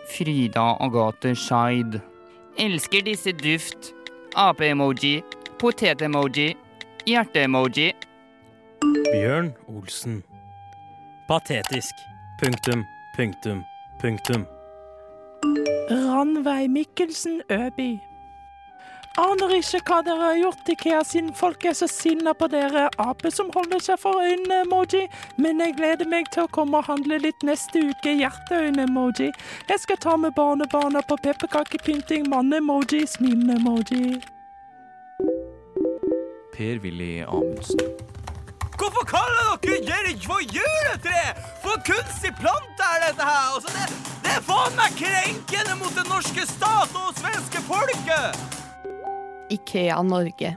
Frida 0.08 0.76
Agathe 0.80 1.34
Scheid. 1.34 2.00
Elsker 2.58 3.02
disse 3.02 3.32
duft. 3.32 3.94
Ape-emoji. 4.34 5.22
Potet-emoji. 5.58 6.56
Hjerte-emoji. 7.06 7.94
Bjørn 8.80 9.54
Olsen. 9.68 10.22
Patetisk. 11.28 11.94
Punktum, 12.42 12.84
punktum, 13.16 13.64
punktum. 14.00 14.53
Ranveig 16.44 16.70
Mikkelsen 16.70 17.42
Øby. 17.50 18.00
Aner 19.18 19.52
ikke 19.56 19.78
hva 19.86 20.00
dere 20.04 20.20
har 20.20 20.36
gjort 20.36 20.68
Ikea, 20.68 20.98
siden 21.06 21.30
folk 21.34 21.64
er 21.64 21.72
så 21.72 21.86
sinna 21.88 22.34
på 22.36 22.48
dere 22.52 22.88
ape 23.00 23.30
som 23.32 23.48
holder 23.54 23.80
seg 23.80 24.00
for 24.02 24.20
øynene-emoji, 24.20 25.06
men 25.40 25.62
jeg 25.62 25.76
gleder 25.78 26.08
meg 26.10 26.28
til 26.34 26.44
å 26.44 26.50
komme 26.52 26.82
og 26.82 26.88
handle 26.90 27.16
litt 27.22 27.46
neste 27.48 27.86
uke, 27.88 28.12
hjerteøyne-emoji. 28.18 29.30
Jeg 29.70 29.80
skal 29.80 30.00
ta 30.04 30.16
med 30.20 30.34
barnebarna 30.36 31.00
på 31.08 31.16
pepperkakepynting, 31.24 32.28
Mann-emoji. 32.28 33.06
smilende-emoji. 33.14 34.20
Per-Willy 36.56 37.22
Amundsen. 37.24 37.94
Hvorfor 38.76 39.06
kaller 39.14 39.56
dere 39.62 39.80
Jerry 39.88 40.18
for 40.20 40.44
juletre? 40.58 41.22
For 41.64 41.80
kunstig 41.88 42.34
plante 42.42 42.90
er 42.90 43.06
dette 43.06 43.30
her! 43.30 43.54
Altså, 43.54 43.72
det, 43.78 44.13
det 44.24 44.34
er 44.38 44.44
faen 44.44 44.76
meg 44.78 44.96
krenkende 44.98 45.78
mot 45.80 45.94
den 45.96 46.08
norske 46.10 46.46
stat 46.48 46.94
og 46.98 47.12
svenske 47.20 47.62
folket! 47.68 48.44
Ikea 49.52 50.00
Norge. 50.02 50.54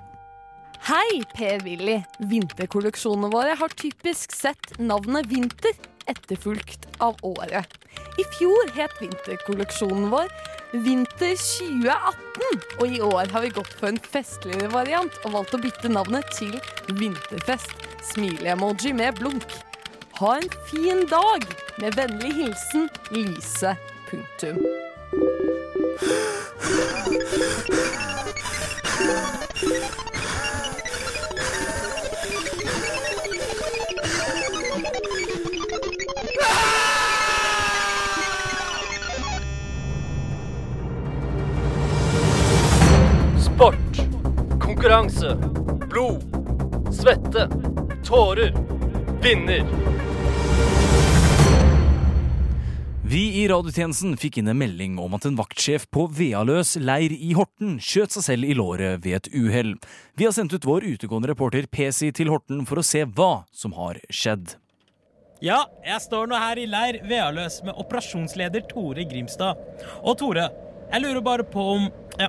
Hei, 0.88 1.20
Per-Willy. 1.36 1.98
Vinterkolleksjonene 2.32 3.30
våre 3.34 3.58
har 3.60 3.74
typisk 3.76 4.32
sett 4.32 4.78
navnet 4.80 5.28
Vinter 5.28 5.76
etterfulgt 6.08 6.88
av 7.04 7.20
året. 7.28 7.74
I 8.18 8.26
fjor 8.38 8.72
het 8.78 8.96
vinterkolleksjonen 9.02 10.08
vår 10.14 10.32
Vinter 10.72 11.36
2018, 11.36 12.64
og 12.80 12.88
i 12.88 13.02
år 13.04 13.32
har 13.34 13.44
vi 13.44 13.54
gått 13.56 13.76
for 13.80 13.92
en 13.92 14.00
festligere 14.16 14.72
variant 14.74 15.22
og 15.26 15.36
valgt 15.38 15.56
å 15.56 15.62
bytte 15.64 15.92
navnet 15.92 16.28
til 16.36 16.56
Vinterfest. 17.00 17.76
Smile-emoji 18.14 18.96
med 18.96 19.20
blunk. 19.20 19.48
Ha 20.20 20.36
en 20.38 20.50
fin 20.72 21.08
dag! 21.10 21.46
Med 21.76 21.96
vennlig 21.96 22.34
hilsen 22.34 22.90
Lise. 23.10 23.76
Punktum. 24.10 24.58
Sport. 43.40 43.76
Konkurranse. 44.62 45.38
Blod. 45.90 46.24
Svette. 46.92 47.50
Tårer. 48.04 48.56
Vinner. 49.22 49.97
Vi 53.08 53.22
i 53.40 53.46
radiotjenesten 53.48 54.18
fikk 54.20 54.42
inn 54.42 54.50
en 54.52 54.58
melding 54.60 54.98
om 55.00 55.14
at 55.16 55.24
en 55.30 55.38
vaktsjef 55.40 55.86
på 55.96 56.10
Vealøs 56.12 56.74
leir 56.76 57.14
i 57.16 57.30
Horten 57.38 57.78
skjøt 57.80 58.18
seg 58.18 58.26
selv 58.26 58.48
i 58.50 58.56
låret 58.58 59.00
ved 59.06 59.16
et 59.16 59.30
uhell. 59.32 59.70
Vi 60.20 60.26
har 60.28 60.34
sendt 60.36 60.52
ut 60.52 60.68
vår 60.68 60.84
utegående 60.84 61.30
reporter 61.32 61.70
PC 61.72 62.10
til 62.18 62.28
Horten 62.34 62.66
for 62.68 62.82
å 62.82 62.84
se 62.84 63.06
hva 63.08 63.46
som 63.56 63.78
har 63.78 64.02
skjedd. 64.12 64.58
Ja, 65.40 65.62
jeg 65.88 66.04
står 66.04 66.28
nå 66.28 66.42
her 66.42 66.60
i 66.60 66.68
leir 66.68 67.00
Vealøs 67.08 67.62
med 67.64 67.80
operasjonsleder 67.80 68.68
Tore 68.74 69.08
Grimstad. 69.08 69.56
Og 70.04 70.20
Tore, 70.20 70.50
jeg 70.92 71.06
lurer 71.06 71.24
bare 71.24 71.48
på 71.48 71.64
om 71.78 71.88
Ja, 72.20 72.28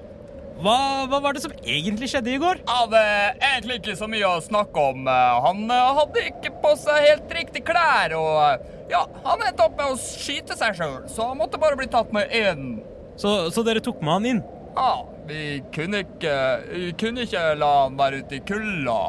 hva, 0.63 0.79
hva 1.11 1.19
var 1.23 1.35
det 1.35 1.43
som 1.43 1.59
egentlig 1.59 2.13
skjedde 2.15 2.37
i 2.37 2.39
går? 2.39 2.63
Ja, 2.71 2.81
det 2.91 3.03
er 3.03 3.29
egentlig 3.51 3.83
ikke 3.83 3.99
så 3.99 4.07
mye 4.11 4.31
å 4.31 4.41
snakke 4.47 4.91
om. 4.95 5.11
Han 5.43 5.67
eh, 5.71 5.93
hadde 5.99 6.25
ikke 6.33 6.55
på 6.63 6.73
seg 6.79 7.05
helt 7.05 7.35
riktig 7.35 7.67
klær, 7.67 8.15
og 8.19 8.41
eh, 8.47 8.78
ja, 8.91 9.03
han 9.25 9.43
endte 9.45 9.65
opp 9.65 9.77
med 9.77 9.93
å 9.93 9.99
skyte 10.01 10.57
seg 10.59 10.77
sjøl, 10.79 11.03
så 11.13 11.31
han 11.31 11.41
måtte 11.41 11.61
bare 11.61 11.77
bli 11.79 11.89
tatt 11.93 12.13
med 12.15 12.33
én. 12.35 12.79
Så, 13.19 13.51
så 13.53 13.65
dere 13.67 13.83
tok 13.85 14.01
med 14.01 14.15
han 14.15 14.29
inn? 14.33 14.43
Ja, 14.79 14.93
vi 15.27 15.59
kunne 15.75 16.05
ikke 16.05 16.35
Vi 16.71 16.93
kunne 17.01 17.25
ikke 17.27 17.41
la 17.59 17.71
han 17.83 17.97
være 17.99 18.23
ute 18.23 18.39
i 18.39 18.45
kulda. 18.47 19.01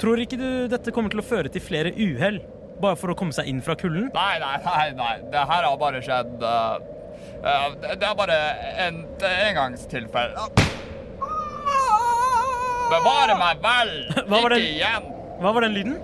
Tror 0.00 0.22
ikke 0.22 0.38
du 0.40 0.48
dette 0.72 0.94
kommer 0.94 1.12
til 1.12 1.22
å 1.22 1.26
føre 1.26 1.52
til 1.52 1.62
flere 1.62 1.92
uhell? 1.94 2.40
Bare 2.82 2.98
for 2.98 3.12
å 3.12 3.16
komme 3.18 3.34
seg 3.36 3.46
inn 3.50 3.60
fra 3.62 3.76
kulden? 3.78 4.08
Nei, 4.14 4.38
nei, 4.42 4.56
nei. 4.64 4.86
nei. 4.98 5.12
Det 5.30 5.44
her 5.50 5.68
har 5.68 5.76
bare 5.78 6.00
skjedd 6.04 6.42
uh, 6.42 6.80
uh, 7.44 7.68
det, 7.78 7.94
det 8.00 8.08
er 8.08 8.16
bare 8.18 8.38
en 8.88 9.04
engangstilfelle. 9.22 10.48
Bevare 12.90 13.38
meg 13.38 13.62
vel! 13.64 13.94
Hva 14.28 14.42
ikke 14.48 14.58
igjen. 14.64 15.06
Hva 15.40 15.54
var 15.54 15.64
den 15.66 15.78
lyden? 15.78 15.94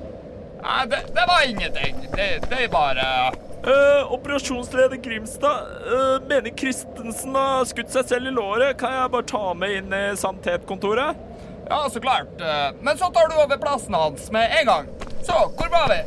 Nei, 0.62 0.80
det, 0.92 0.98
det 1.16 1.24
var 1.28 1.46
ingenting. 1.48 2.02
Det, 2.16 2.28
det 2.50 2.64
er 2.66 2.74
bare 2.74 3.06
Eh, 3.60 4.12
operasjonsleder 4.14 4.96
Grimstad 5.04 5.66
uh, 5.84 6.14
mener 6.24 6.48
Christensen 6.56 7.34
har 7.36 7.66
skutt 7.68 7.90
seg 7.92 8.06
selv 8.08 8.30
i 8.30 8.32
låret. 8.32 8.78
Kan 8.80 8.94
jeg 8.94 9.10
bare 9.12 9.26
ta 9.28 9.42
med 9.52 9.74
inn 9.76 9.92
i 9.92 10.00
sanitetskontoret? 10.16 11.18
Ja, 11.68 11.82
så 11.92 12.00
klart. 12.00 12.32
Uh, 12.40 12.70
Men 12.80 12.96
så 12.96 13.10
tar 13.12 13.28
du 13.28 13.36
over 13.36 13.60
plassen 13.60 13.92
hans 13.94 14.30
med 14.32 14.48
en 14.62 14.70
gang. 14.70 14.88
Så, 15.20 15.36
hvor 15.58 15.68
var 15.74 15.92
vi? 15.92 16.00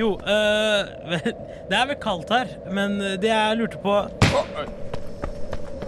Jo, 0.00 0.16
eh, 0.18 1.14
det 1.70 1.78
er 1.78 1.86
vel 1.92 2.00
kaldt 2.02 2.34
her, 2.34 2.50
men 2.74 2.98
det 3.22 3.30
jeg 3.30 3.60
lurte 3.62 3.78
på 3.80 3.94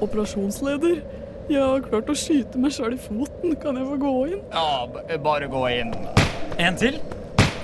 Operasjonsleder, 0.06 1.02
jeg 1.50 1.62
har 1.62 1.82
klart 1.90 2.08
å 2.10 2.16
skyte 2.18 2.62
meg 2.62 2.72
sjøl 2.78 2.94
i 2.94 3.00
foten. 3.00 3.58
Kan 3.62 3.78
jeg 3.80 3.90
få 3.90 3.98
gå 4.06 4.14
inn? 4.36 4.40
Ja, 4.54 4.86
b- 4.86 5.18
bare 5.26 5.50
gå 5.50 5.66
inn. 5.80 5.92
En 6.62 6.78
til? 6.78 7.02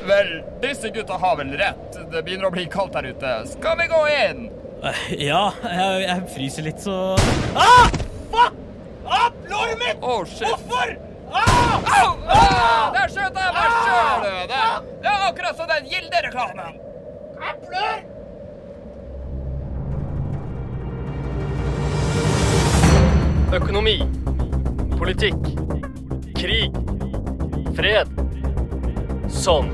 Vel, 0.07 0.31
disse 0.63 0.89
gutta 0.91 1.13
har 1.23 1.37
vel 1.39 1.53
rett. 1.59 1.99
Det 2.13 2.23
begynner 2.27 2.49
å 2.49 2.55
bli 2.55 2.65
kaldt 2.71 2.97
her 2.99 3.07
ute. 3.13 3.33
Skal 3.53 3.77
vi 3.79 3.87
gå 3.93 4.01
inn? 4.11 4.49
Eh, 4.83 5.03
Ja, 5.29 5.43
jeg, 5.63 6.03
jeg 6.09 6.25
fryser 6.35 6.67
litt, 6.67 6.81
så 6.83 6.97
Ah! 7.55 7.87
Fuck! 8.33 8.57
Ah, 9.07 9.29
Låret 9.51 9.79
mitt! 9.79 10.03
Oh, 10.03 10.25
shit. 10.27 10.49
Hvorfor? 10.49 10.97
Ah! 11.31 11.77
Au! 12.01 12.09
Ah, 12.27 12.91
der 12.97 13.13
skjøt 13.13 13.39
jeg 13.45 13.55
meg 13.59 13.77
sjøl! 13.85 14.27
Det, 14.27 14.65
det 15.05 15.13
er 15.13 15.29
akkurat 15.29 15.61
som 15.61 15.71
den 15.71 15.87
Gilde-reklamen. 15.93 16.81
Jeg 17.43 17.55
blør! 17.69 18.03
Økonomi. 23.53 23.99
Politikk. 24.99 25.37
Krig. 26.39 26.71
Fred. 27.77 28.22
Sånn. 29.33 29.73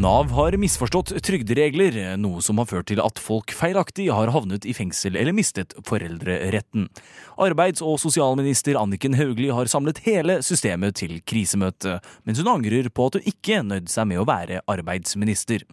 Nav 0.00 0.30
har 0.32 0.54
misforstått 0.56 1.10
trygderegler, 1.26 1.96
noe 2.16 2.40
som 2.40 2.56
har 2.62 2.68
ført 2.70 2.86
til 2.88 3.02
at 3.04 3.18
folk 3.20 3.52
feilaktig 3.52 4.06
har 4.08 4.30
havnet 4.32 4.64
i 4.64 4.72
fengsel 4.72 5.18
eller 5.20 5.36
mistet 5.36 5.74
foreldreretten. 5.84 6.86
Arbeids- 7.36 7.84
og 7.84 7.98
sosialminister 8.00 8.78
Anniken 8.80 9.18
Hauglie 9.18 9.52
har 9.52 9.68
samlet 9.68 10.00
hele 10.06 10.38
systemet 10.46 10.96
til 11.02 11.18
krisemøte, 11.20 11.98
mens 12.24 12.40
hun 12.40 12.48
angrer 12.54 12.88
på 12.88 13.10
at 13.10 13.18
hun 13.18 13.28
ikke 13.28 13.60
nøyde 13.66 13.92
seg 13.92 14.08
med 14.08 14.22
å 14.22 14.28
være 14.30 14.62
arbeidsminister. 14.72 15.66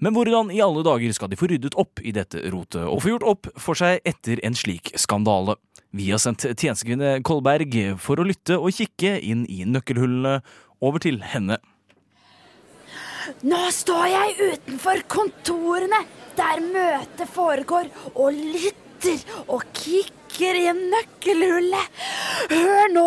Men 0.00 0.14
hvordan 0.16 0.52
i 0.54 0.62
alle 0.64 0.84
dager 0.86 1.12
skal 1.16 1.30
de 1.32 1.38
få 1.40 1.50
ryddet 1.50 1.76
opp 1.80 2.00
i 2.00 2.12
dette 2.16 2.40
rotet, 2.52 2.86
og 2.88 3.02
få 3.04 3.14
gjort 3.14 3.26
opp 3.28 3.50
for 3.60 3.78
seg 3.78 4.00
etter 4.08 4.40
en 4.46 4.56
slik 4.56 4.94
skandale? 4.98 5.58
Vi 5.92 6.12
har 6.12 6.22
sendt 6.22 6.46
tjenestekvinne 6.46 7.18
Kolberg 7.26 7.74
for 8.00 8.22
å 8.22 8.26
lytte 8.26 8.56
og 8.60 8.70
kikke 8.76 9.16
inn 9.26 9.44
i 9.50 9.64
nøkkelhullene. 9.66 10.40
Over 10.80 11.02
til 11.04 11.18
henne. 11.20 11.58
Nå 13.44 13.58
står 13.74 14.06
jeg 14.08 14.52
utenfor 14.54 15.02
kontorene 15.12 15.98
der 16.38 16.62
møtet 16.64 17.28
foregår, 17.28 17.90
og 18.14 18.32
lytter 18.32 19.20
og 19.44 19.66
kikker 19.76 20.56
i 20.56 20.70
nøkkelhullet. 20.78 22.00
Hør 22.54 22.94
nå! 22.94 23.06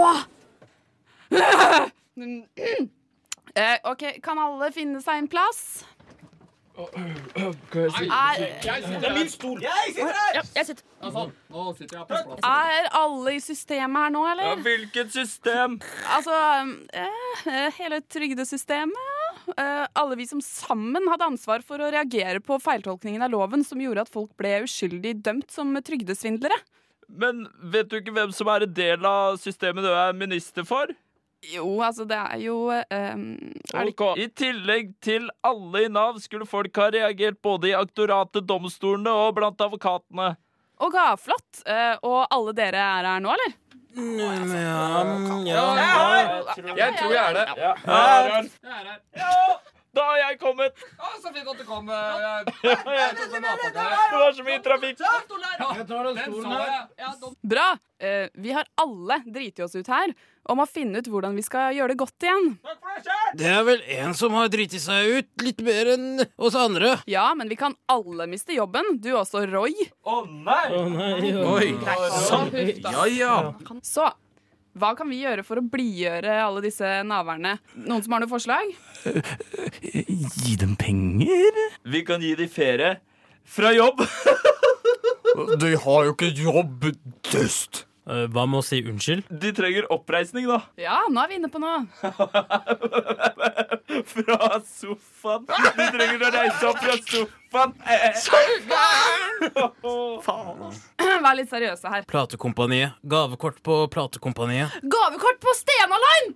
Eh, 3.54 3.78
OK, 3.86 4.06
kan 4.26 4.40
alle 4.42 4.72
finne 4.74 5.02
seg 5.02 5.20
en 5.22 5.28
plass? 5.30 5.84
Er, 6.74 8.40
sitter 8.58 9.06
er 9.06 9.14
min 9.14 9.30
stol! 9.30 9.60
Jeg 9.62 9.92
sitter 9.94 10.16
her! 10.18 10.38
Ja, 10.40 10.44
jeg 10.58 10.66
sitter. 10.72 10.84
Nå 11.54 11.66
sitter 11.78 12.00
jeg 12.00 12.08
på 12.10 12.22
plass. 12.32 12.48
Er 12.50 12.88
alle 12.98 13.36
i 13.36 13.42
systemet 13.44 14.06
her 14.06 14.14
nå, 14.16 14.24
eller? 14.32 14.48
Ja, 14.50 14.56
hvilket 14.66 15.14
system? 15.14 15.78
Altså 16.16 16.40
eh, 16.98 17.78
hele 17.78 18.02
trygdesystemet. 18.10 19.12
Eh, 19.54 19.86
alle 20.00 20.18
vi 20.18 20.26
som 20.30 20.42
sammen 20.42 21.06
hadde 21.12 21.30
ansvar 21.36 21.62
for 21.68 21.84
å 21.84 21.92
reagere 21.94 22.42
på 22.42 22.58
feiltolkningen 22.64 23.22
av 23.26 23.34
loven 23.36 23.66
som 23.68 23.82
gjorde 23.84 24.08
at 24.08 24.14
folk 24.14 24.34
ble 24.40 24.64
uskyldig 24.66 25.18
dømt 25.22 25.54
som 25.54 25.76
trygdesvindlere. 25.78 26.58
Men 27.14 27.46
vet 27.70 27.92
du 27.92 28.00
ikke 28.00 28.16
hvem 28.16 28.34
som 28.34 28.50
er 28.50 28.66
en 28.66 28.74
del 28.74 29.06
av 29.06 29.38
systemet 29.42 29.86
du 29.86 29.92
er 29.92 30.16
minister 30.18 30.66
for? 30.66 30.90
Jo, 31.52 31.66
altså, 31.84 32.06
det 32.08 32.16
er 32.16 32.40
jo 32.40 32.56
um, 32.72 33.24
er 33.74 33.90
det 33.90 34.12
I 34.24 34.28
tillegg 34.32 34.94
til 35.04 35.28
alle 35.44 35.86
i 35.86 35.90
Nav 35.92 36.22
skulle 36.24 36.48
folk 36.48 36.78
ha 36.80 36.88
reagert 36.94 37.42
både 37.44 37.74
i 37.74 37.76
aktoratet, 37.76 38.48
domstolene 38.48 39.12
og 39.12 39.36
blant 39.40 39.60
advokatene. 39.62 40.34
OK, 40.84 40.98
flott. 41.20 41.64
Uh, 41.68 42.00
og 42.08 42.22
alle 42.32 42.56
dere 42.56 42.80
er 42.80 43.12
her 43.12 43.20
nå, 43.24 43.36
eller? 43.36 43.60
Ja... 43.94 45.60
Jeg 46.80 46.96
tror 46.98 47.14
jeg 47.14 47.24
er 47.24 47.34
det. 47.38 47.46
Ja. 47.60 47.76
Jeg 47.86 48.40
er 48.64 48.90
her. 48.90 48.98
Da 49.94 50.04
har 50.08 50.18
jeg 50.18 50.38
kommet! 50.42 50.80
Å, 50.98 51.10
så 51.22 51.30
fint 51.30 51.50
at 51.52 51.60
du 51.60 51.66
kom. 51.68 51.86
Jeg, 51.86 52.46
Det 52.66 54.18
var 54.18 54.32
så 54.34 54.46
mye 54.48 54.62
trafikk. 54.66 55.04
Bra! 57.54 57.68
Eh, 58.02 58.26
vi 58.34 58.56
har 58.58 58.66
alle 58.82 59.20
driti 59.28 59.62
oss 59.62 59.78
ut 59.78 59.92
her 59.94 60.16
om 60.50 60.60
å 60.60 60.68
finne 60.68 61.00
ut 61.00 61.08
hvordan 61.12 61.38
vi 61.38 61.44
skal 61.46 61.76
gjøre 61.78 61.94
det 61.94 62.00
godt 62.02 62.26
igjen. 62.26 62.50
Det 63.40 63.48
er 63.50 63.64
vel 63.68 63.84
en 64.00 64.16
som 64.18 64.36
har 64.38 64.50
driti 64.54 64.82
seg 64.82 65.20
ut 65.20 65.46
litt 65.46 65.64
mer 65.66 65.94
enn 65.96 66.26
oss 66.36 66.58
andre. 66.60 66.98
Ja, 67.10 67.30
men 67.38 67.52
vi 67.52 67.58
kan 67.60 67.78
alle 67.92 68.28
miste 68.32 68.56
jobben. 68.58 68.98
Du 69.04 69.14
også, 69.16 69.46
Roy. 69.50 69.74
Å 70.04 70.24
nei! 70.28 70.66
Oh, 70.76 70.90
nei, 70.92 71.32
Oi. 71.54 71.72
Sånn. 72.28 72.52
Ja, 72.84 73.08
ja. 73.08 73.38
Så 73.86 74.10
hva 74.74 74.96
kan 74.98 75.06
vi 75.06 75.20
gjøre 75.22 75.44
for 75.46 75.62
å 75.62 75.66
blidgjøre 75.70 76.34
alle 76.42 76.64
disse 76.66 76.88
naverne? 77.06 77.60
Noen 77.78 78.02
som 78.02 78.16
har 78.16 78.24
noe 78.24 78.32
forslag? 78.32 78.72
Gi 79.84 80.56
dem 80.58 80.74
penger? 80.82 81.60
Vi 81.86 82.02
kan 82.08 82.24
gi 82.26 82.34
dem 82.40 82.50
ferie. 82.50 82.96
Fra 83.46 83.70
jobb. 83.76 84.02
De 85.62 85.76
har 85.86 86.08
jo 86.08 86.16
ikke 86.16 86.32
jobb, 86.34 86.90
dust. 87.30 87.84
Eh, 88.04 88.26
Hva 88.36 88.44
med 88.50 88.60
å 88.60 88.64
si 88.68 88.82
unnskyld? 88.84 89.30
De 89.40 89.54
trenger 89.56 89.86
oppreisning, 89.94 90.44
da. 90.50 90.58
Ja, 90.82 90.98
nå 91.08 91.22
er 91.24 91.30
vi 91.32 91.38
inne 91.40 91.48
på 91.52 91.60
noe. 91.64 91.86
Fra 94.14 94.60
sofaen. 94.68 95.46
De 95.48 95.86
trenger 95.94 96.26
å 96.28 96.32
reise 96.34 96.68
opp 96.68 96.80
fra 96.82 96.96
sofaen. 97.08 97.72
Vær 101.24 101.36
litt 101.38 101.52
seriøse 101.52 101.88
her. 101.94 102.04
Platekompaniet. 102.10 102.96
Gavekort 103.08 103.62
på 103.64 103.76
Platekompaniet. 103.94 104.74
Gavekort 104.84 105.40
på 105.44 105.54
Stenaline! 105.60 106.34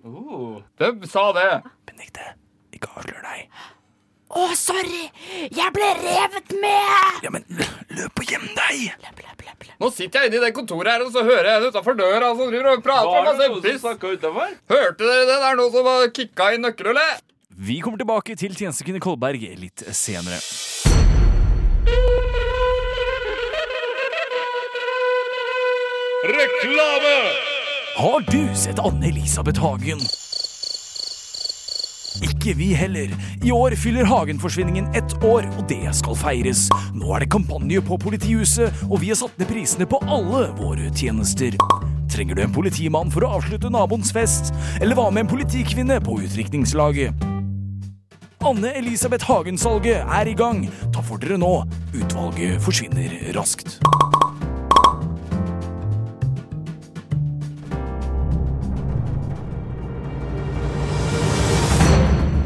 Hvem 0.80 1.02
sa 1.10 1.26
det? 1.36 1.48
Ikke 2.78 2.88
avslør 2.94 3.22
deg. 3.26 3.40
Å, 4.28 4.48
sorry! 4.60 5.06
Jeg 5.56 5.72
ble 5.72 5.86
revet 6.02 6.52
med! 6.60 7.22
Ja, 7.24 7.30
men 7.32 7.46
løp 7.48 8.20
og 8.20 8.28
gjem 8.28 8.44
deg! 8.58 8.90
Nå 9.78 9.88
sitter 9.94 10.26
jeg 10.26 10.32
inne 10.32 10.40
i 10.40 10.42
det 10.42 10.50
kontoret 10.56 10.90
her, 10.92 11.04
og 11.06 11.14
så 11.14 11.22
hører 11.24 11.48
jeg 11.48 11.62
en 11.62 11.72
utafor 11.72 11.96
døra 11.96 12.28
som 12.36 12.50
driver 12.50 12.74
og 12.74 12.84
prater 12.84 13.08
Var 13.08 13.18
om 13.18 13.24
det 13.24 13.30
masse 13.30 13.48
noen 13.48 13.80
som 13.80 13.96
piss. 13.96 14.60
Hørte 14.74 15.08
dere 15.08 15.24
det? 15.24 15.38
Det 15.38 15.48
er 15.48 15.58
noen 15.62 15.72
som 15.72 15.88
har 15.88 16.12
kicka 16.18 16.50
i 16.52 16.60
nøkkelhullet. 16.60 17.24
Vi 17.58 17.80
kommer 17.82 18.02
tilbake 18.02 18.36
til 18.38 18.52
tjenestekvinne 18.58 19.00
Kolberg 19.02 19.48
litt 19.62 19.86
senere. 19.96 20.38
Reklame! 26.28 27.18
Har 27.98 28.24
du 28.28 28.42
sett 28.54 28.78
Anne-Elisabeth 28.82 29.62
Hagen? 29.62 30.02
Ikke 32.24 32.54
vi 32.58 32.72
heller. 32.74 33.12
I 33.44 33.52
år 33.54 33.76
fyller 33.78 34.08
Hagen-forsvinningen 34.08 34.90
ett 34.96 35.14
år, 35.24 35.46
og 35.58 35.68
det 35.70 35.94
skal 35.96 36.18
feires. 36.18 36.66
Nå 36.96 37.12
er 37.14 37.24
det 37.24 37.30
kampanje 37.32 37.82
på 37.84 37.98
politihuset, 38.02 38.84
og 38.88 39.00
vi 39.02 39.12
har 39.12 39.20
satt 39.20 39.38
ned 39.38 39.50
prisene 39.50 39.86
på 39.88 40.00
alle 40.06 40.48
våre 40.58 40.90
tjenester. 40.90 41.54
Trenger 42.10 42.38
du 42.38 42.42
en 42.42 42.54
politimann 42.54 43.12
for 43.14 43.26
å 43.26 43.34
avslutte 43.38 43.70
naboens 43.70 44.10
fest? 44.14 44.52
Eller 44.80 44.98
hva 44.98 45.10
med 45.12 45.26
en 45.26 45.32
politikvinne 45.36 46.00
på 46.02 46.18
utdrikningslaget? 46.24 47.26
Anne-Elisabeth 48.48 49.26
Hagen-salget 49.28 50.06
er 50.06 50.30
i 50.30 50.34
gang. 50.38 50.64
Ta 50.94 51.02
for 51.02 51.20
dere 51.22 51.38
nå. 51.42 51.52
Utvalget 51.94 52.62
forsvinner 52.62 53.18
raskt. 53.36 53.80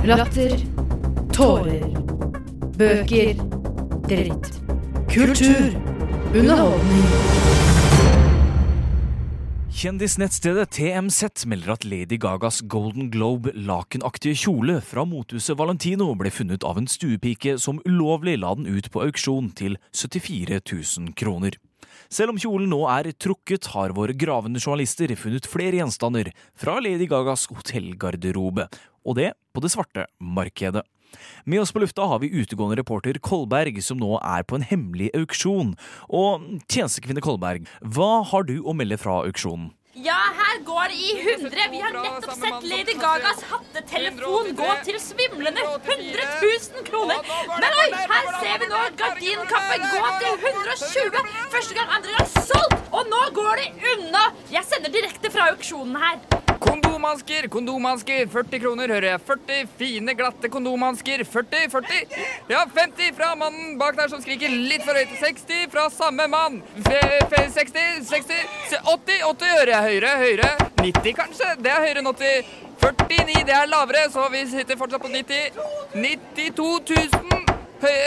Latter. 0.03 0.51
Tårer. 1.31 1.85
Bøker. 2.75 3.39
Dritt. 4.09 4.49
Kultur. 5.07 5.77
Underholdning. 6.35 7.05
Kjendisnettstedet 9.71 10.75
TMZ 10.75 11.47
melder 11.47 11.77
at 11.77 11.87
Lady 11.87 12.19
Gagas 12.19 12.65
Golden 12.67 13.13
Globe 13.15 13.55
lakenaktige 13.55 14.35
kjole 14.43 14.81
fra 14.83 15.07
mothuset 15.07 15.55
Valentino 15.59 16.11
ble 16.19 16.35
funnet 16.35 16.67
av 16.67 16.83
en 16.83 16.91
stuepike 16.91 17.55
som 17.63 17.79
ulovlig 17.87 18.41
la 18.43 18.57
den 18.59 18.67
ut 18.67 18.91
på 18.91 19.07
auksjon 19.07 19.53
til 19.55 19.79
74 19.95 20.59
000 20.67 21.15
kroner. 21.15 21.63
Selv 22.13 22.35
om 22.35 22.39
kjolen 22.41 22.69
nå 22.73 22.83
er 22.93 23.13
trukket, 23.17 23.71
har 23.73 23.95
våre 23.97 24.13
gravende 24.19 24.61
journalister 24.61 25.15
funnet 25.17 25.47
flere 25.49 25.79
gjenstander 25.79 26.33
fra 26.59 26.81
Lady 26.83 27.07
Gagas 27.09 27.47
hotellgarderobe, 27.53 28.67
og 29.05 29.19
det 29.19 29.33
på 29.53 29.63
det 29.65 29.73
svarte 29.75 30.07
markedet. 30.19 30.85
Med 31.45 31.61
oss 31.61 31.73
på 31.75 31.83
lufta 31.83 32.07
har 32.09 32.23
vi 32.23 32.33
utegående 32.33 32.79
reporter 32.81 33.19
Kolberg, 33.21 33.83
som 33.85 34.01
nå 34.01 34.17
er 34.23 34.47
på 34.49 34.57
en 34.57 34.65
hemmelig 34.65 35.11
auksjon. 35.19 35.75
Og 36.09 36.47
tjenestekvinne 36.73 37.25
Kolberg, 37.25 37.69
hva 37.85 38.23
har 38.31 38.49
du 38.49 38.59
å 38.63 38.75
melde 38.77 39.01
fra 39.01 39.21
auksjonen? 39.27 39.73
Ja, 39.95 40.17
her 40.33 40.63
går 40.65 40.89
det 40.89 40.95
i 40.97 41.17
hundre. 41.23 41.65
Vi 41.71 41.81
har 41.81 41.93
nettopp 41.93 42.39
sett 42.39 42.63
Lady 42.65 42.95
Gagas 42.97 43.43
hattetelefon 43.51 44.55
gå 44.57 44.69
til 44.87 44.97
svimlende 45.05 45.61
100 45.61 46.29
000 46.41 46.87
kroner. 46.87 47.21
Men 47.51 47.77
oi, 47.83 47.89
her 48.15 48.31
ser 48.39 48.63
vi 48.63 48.71
nå 48.71 48.81
gardinkappen 49.03 49.85
gå 49.93 50.15
til 50.23 50.47
120. 50.55 51.21
Første 51.53 51.77
gang, 51.77 51.93
andre 51.99 52.17
gang 52.17 52.33
solgt. 52.39 52.79
Og 52.93 53.13
nå 53.13 53.21
går 53.37 53.61
det 53.61 53.93
unna. 53.93 54.31
Jeg 54.55 54.65
sender 54.71 54.97
direkte 54.97 55.33
fra 55.35 55.51
auksjonen 55.53 56.01
her. 56.01 56.25
Kondomhansker, 56.63 57.49
kondomhansker, 57.51 58.29
40 58.33 58.61
kroner, 58.63 58.93
hører 58.95 59.09
jeg. 59.11 59.21
40 59.29 59.71
fine, 59.77 60.15
glatte 60.17 60.49
kondomhansker. 60.53 61.25
40, 61.29 61.69
40. 61.73 62.19
Ja, 62.49 62.63
50 62.77 63.13
fra 63.19 63.33
mannen 63.37 63.77
bak 63.81 63.99
der 63.99 64.09
som 64.13 64.23
skriker 64.25 64.53
litt 64.53 64.87
for 64.87 64.97
høyt. 64.97 65.13
60 65.21 65.69
fra 65.73 65.89
samme 65.93 66.29
mann. 66.33 66.61
Fe, 66.87 67.01
fe, 67.33 67.43
60, 67.59 68.07
60, 68.09 68.45
80, 68.95 69.25
80 69.35 69.57
hører 69.59 69.82
jeg. 69.83 70.01
Høyere, 70.03 70.13
høyere. 70.23 70.51
90 70.83 71.15
kanskje? 71.19 71.49
Det 71.63 71.71
er 71.73 71.81
høyere 71.87 72.03
enn 72.03 72.11
80. 72.13 72.53
49, 72.83 73.45
det 73.47 73.55
er 73.55 73.67
lavere, 73.71 74.07
så 74.11 74.29
vi 74.33 74.41
sitter 74.51 74.77
fortsatt 74.81 75.03
på 75.03 75.11
90. 75.13 75.51
92 75.95 76.81
000. 76.91 77.45
Høy- 77.83 78.01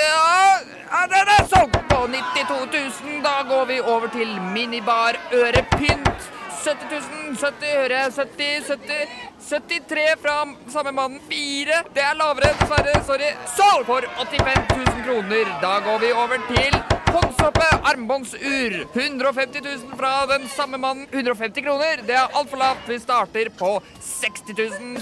Ja, 0.96 1.08
det 1.12 1.22
er 1.38 1.48
solgt 1.52 1.76
på 1.90 1.98
92 2.08 3.02
000. 3.04 3.22
Da 3.24 3.42
går 3.50 3.66
vi 3.66 3.80
over 3.82 4.08
til 4.08 4.30
minibar 4.56 5.18
ørepynt. 5.34 6.32
70 6.66 6.92
000, 6.92 7.36
70 7.38 7.74
øre, 7.78 7.98
jeg, 8.00 8.12
70, 8.14 8.68
70, 8.68 9.08
73 9.50 10.16
fra 10.22 10.38
samme 10.74 10.92
mann. 10.92 11.20
4, 11.30 11.82
det 11.94 12.02
er 12.04 12.16
lavere, 12.18 12.54
dessverre, 12.62 12.96
sorry. 13.06 13.30
Salg 13.58 13.86
for 13.86 14.02
85 14.18 14.66
000 14.78 15.04
kroner. 15.06 15.52
Da 15.62 15.76
går 15.86 16.00
vi 16.00 16.12
over 16.12 16.40
til 16.50 16.80
håndsoppe 17.16 17.68
armbåndsur. 17.92 18.76
150 18.94 19.62
000 19.64 19.98
fra 20.00 20.26
den 20.26 20.48
samme 20.50 20.78
mannen, 20.78 21.08
150 21.12 21.64
kroner. 21.64 22.04
Det 22.08 22.16
er 22.16 22.36
altfor 22.36 22.60
lavt. 22.62 22.90
Vi 22.90 23.00
starter 23.00 23.52
på 23.60 23.72
60 24.02 24.54
000. 24.58 25.00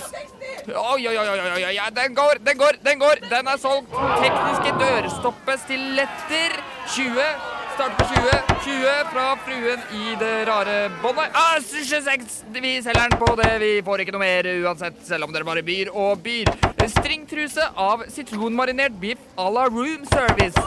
Oi, 0.67 1.08
oi, 1.08 1.17
oi, 1.17 1.28
oi, 1.30 1.39
oi, 1.39 1.63
oi, 1.71 1.89
den 1.97 2.13
går, 2.15 2.39
den 2.45 2.58
går, 2.58 2.78
den 2.86 3.02
går. 3.02 3.26
Den 3.32 3.49
er 3.49 3.60
solgt. 3.62 3.97
Tekniske 4.21 4.78
dørstoppestiletter, 4.84 6.56
20. 6.93 7.28
Start 7.73 7.97
på 7.97 8.06
20. 8.06 8.34
20 8.63 8.89
fra 9.10 9.26
fruen 9.47 9.82
i 9.97 10.13
det 10.21 10.34
rare 10.45 10.76
båndet. 11.02 11.34
Ah, 11.34 11.58
26! 11.58 12.43
Vi 12.54 12.76
selger 12.86 13.10
den 13.10 13.17
på 13.17 13.34
det. 13.39 13.49
Vi 13.63 13.71
får 13.86 14.04
ikke 14.04 14.13
noe 14.13 14.21
mer 14.21 14.49
uansett, 14.62 15.02
selv 15.08 15.26
om 15.26 15.34
dere 15.34 15.47
bare 15.47 15.65
byr 15.65 15.89
og 15.89 16.21
byr. 16.21 16.54
Stringtruse 16.93 17.65
av 17.80 18.06
sitronmarinert 18.13 18.93
biff 19.02 19.17
à 19.36 19.49
la 19.49 19.65
room 19.73 20.06
service. 20.13 20.60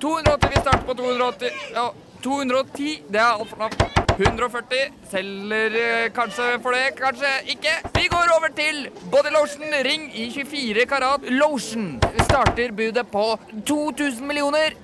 280. 0.00 0.50
Vi 0.50 0.60
starter 0.60 0.86
på 0.86 0.94
280. 0.94 1.48
Ja, 1.74 1.90
210, 2.22 3.02
det 3.08 3.20
er 3.20 3.40
altfor 3.40 3.56
lavt. 3.56 4.05
140, 4.16 4.92
selger 5.10 5.76
eh, 5.80 6.06
kanskje 6.16 6.46
for 6.64 6.76
det, 6.76 6.94
kanskje 6.96 7.32
ikke. 7.52 7.74
Vi 7.98 8.06
går 8.12 8.32
over 8.36 8.52
til 8.56 8.86
bodylotion 9.12 9.76
Ring 9.84 10.08
i 10.16 10.30
24 10.32 10.86
karat 10.88 11.28
lotion. 11.30 11.98
Starter 12.24 12.72
budet 12.72 13.06
på 13.12 13.26
2000 13.66 14.26
millioner. 14.26 14.78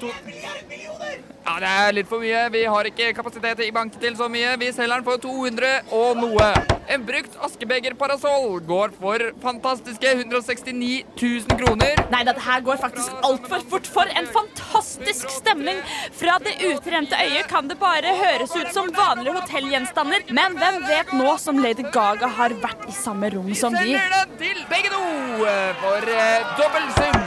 Ja, 1.42 1.56
det 1.58 1.70
er 1.70 1.94
litt 1.96 2.06
for 2.06 2.22
mye. 2.22 2.44
Vi 2.54 2.60
har 2.70 2.86
ikke 2.86 3.08
kapasitet 3.16 3.64
i 3.64 3.72
banken 3.74 4.00
til 4.00 4.14
så 4.18 4.28
mye. 4.30 4.54
Vi 4.60 4.68
selger 4.72 5.00
den 5.00 5.06
for 5.08 5.18
200 5.24 5.72
og 5.96 6.20
noe. 6.20 6.50
En 6.92 7.02
brukt 7.06 7.34
askebegerparasoll 7.46 8.60
går 8.68 8.94
for 9.00 9.24
fantastiske 9.42 10.12
169 10.12 11.02
000 11.18 11.58
kroner. 11.58 12.02
Nei, 12.12 12.22
dette 12.28 12.42
her 12.44 12.62
går 12.66 12.78
faktisk 12.82 13.24
altfor 13.26 13.64
fort. 13.72 13.90
For 13.90 14.14
en 14.20 14.28
fantastisk 14.34 15.30
stemning! 15.34 15.80
Fra 16.20 16.38
det 16.44 16.54
utrente 16.68 17.18
øyet 17.18 17.50
kan 17.50 17.70
det 17.70 17.78
bare 17.80 18.14
høres 18.22 18.54
ut 18.54 18.70
som 18.74 18.92
vanlige 19.22 19.40
hotellgjenstander. 19.40 20.24
Men 20.34 20.56
hvem 20.58 20.82
vet 20.88 21.12
nå 21.14 21.36
som 21.38 21.58
Lady 21.62 21.84
Gaga 21.94 22.28
har 22.28 22.54
vært 22.62 22.88
i 22.88 22.94
samme 22.96 23.30
rom 23.30 23.52
som 23.54 23.74
de? 23.74 23.78
Selger 23.78 24.14
den 24.14 24.38
til 24.40 24.62
begge 24.70 24.90
to 24.90 25.02
eh, 25.46 25.74
for 25.82 26.08
uh, 26.10 26.54
dobbel 26.58 26.88
sum. 26.96 27.20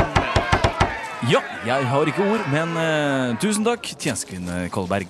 Ja, 1.31 1.41
jeg 1.65 1.88
har 1.89 2.05
ikke 2.12 2.25
ord, 2.25 2.43
men 2.51 2.75
uh, 2.77 3.38
tusen 3.41 3.65
takk, 3.65 3.88
tjenestekvinne 3.95 4.67
Kolberg. 4.69 5.08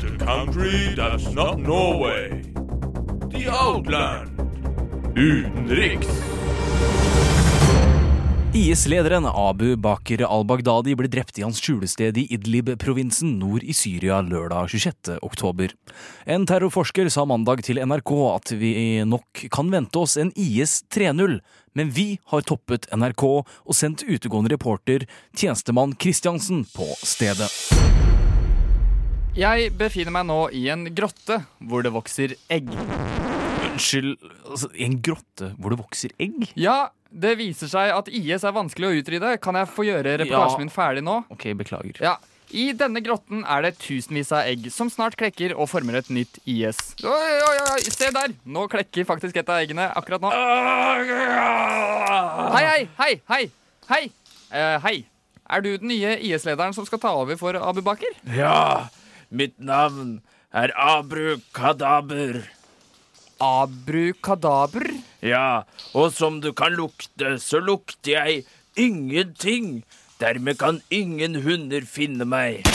The 0.00 0.16
country 0.18 0.94
that's 0.96 1.30
not 1.32 1.58
Norway. 1.58 2.42
The 3.30 3.46
outland. 3.48 4.36
Utenriks. 5.16 6.10
IS-lederen 8.50 9.28
Abu 9.30 9.76
Bakr 9.78 10.24
al-Baghdadi 10.26 10.96
ble 10.98 11.06
drept 11.06 11.36
i 11.38 11.44
hans 11.44 11.60
skjulested 11.62 12.16
i 12.18 12.24
Idlib-provinsen 12.34 13.36
nord 13.38 13.62
i 13.62 13.70
Syria 13.70 14.16
lørdag 14.26 14.72
26. 14.72 15.20
oktober. 15.22 15.70
En 16.26 16.48
terrorforsker 16.50 17.06
sa 17.14 17.22
mandag 17.30 17.62
til 17.62 17.78
NRK 17.78 18.12
at 18.32 18.54
vi 18.58 18.72
nok 19.06 19.44
kan 19.54 19.70
vente 19.70 20.02
oss 20.02 20.18
en 20.18 20.34
IS 20.34 20.80
3-0, 20.90 21.38
men 21.78 21.94
vi 21.94 22.08
har 22.34 22.42
toppet 22.42 22.90
NRK 22.90 23.26
og 23.30 23.70
sendt 23.70 24.02
utegående 24.02 24.50
reporter, 24.56 25.06
tjenestemann 25.30 25.94
Kristiansen, 25.94 26.66
på 26.74 26.90
stedet. 27.06 27.46
Jeg 29.38 29.70
befinner 29.78 30.18
meg 30.18 30.26
nå 30.26 30.42
i 30.50 30.66
en 30.74 30.88
grotte 30.90 31.44
hvor 31.70 31.86
det 31.86 31.94
vokser 31.94 32.34
egg. 32.50 32.74
Unnskyld, 33.70 34.16
altså, 34.42 34.74
en 34.74 34.98
grotte 34.98 35.54
hvor 35.54 35.70
det 35.70 35.84
vokser 35.86 36.18
egg? 36.18 36.50
Ja, 36.58 36.88
det 37.12 37.36
viser 37.38 37.68
seg 37.70 37.90
at 37.94 38.08
IS 38.08 38.44
er 38.46 38.52
vanskelig 38.56 38.88
å 38.90 38.96
utrydde. 39.02 39.36
Kan 39.42 39.54
jeg 39.58 39.68
få 39.68 39.86
gjøre 39.86 40.18
reportasjen 40.22 40.58
Ja. 40.60 40.64
min 40.64 40.70
ferdig 40.74 41.02
nå? 41.06 41.24
Ok, 41.30 41.48
beklager. 41.58 42.00
Ja. 42.00 42.16
I 42.50 42.72
denne 42.74 42.98
grotten 43.00 43.44
er 43.46 43.62
det 43.62 43.76
tusenvis 43.78 44.32
av 44.34 44.42
egg 44.50 44.64
som 44.74 44.88
snart 44.90 45.14
klekker 45.16 45.52
og 45.54 45.68
former 45.70 45.94
et 46.00 46.08
nytt 46.10 46.40
IS. 46.50 46.80
Oi, 47.04 47.34
oi, 47.46 47.58
oi, 47.76 47.80
se 47.86 48.10
der! 48.10 48.34
Nå 48.44 48.64
klekker 48.72 49.06
faktisk 49.06 49.36
et 49.38 49.48
av 49.48 49.60
eggene 49.62 49.86
akkurat 49.94 50.20
nå. 50.24 50.32
Hei, 52.50 52.64
hei, 52.66 52.88
hei, 52.98 53.14
hei! 53.30 53.44
Hei! 53.90 54.02
Uh, 54.50 54.78
hei. 54.82 54.96
Er 55.50 55.62
du 55.62 55.70
den 55.78 55.88
nye 55.90 56.16
IS-lederen 56.26 56.74
som 56.74 56.86
skal 56.86 56.98
ta 57.02 57.10
over 57.18 57.38
for 57.38 57.54
Abu 57.58 57.80
Baker? 57.86 58.10
Ja, 58.34 58.88
mitt 59.30 59.56
navn 59.58 60.20
er 60.54 60.70
Abru 60.78 61.38
Kadaber. 61.54 62.42
Abru 63.40 64.12
Kadaber? 64.22 64.84
Ja, 65.24 65.64
og 65.96 66.12
som 66.12 66.40
du 66.44 66.52
kan 66.52 66.76
lukte, 66.76 67.38
så 67.40 67.60
lukter 67.60 68.12
jeg 68.12 68.44
ingenting. 68.76 69.82
Dermed 70.20 70.58
kan 70.60 70.82
ingen 70.92 71.40
hunder 71.44 71.84
finne 71.88 72.28
meg. 72.28 72.66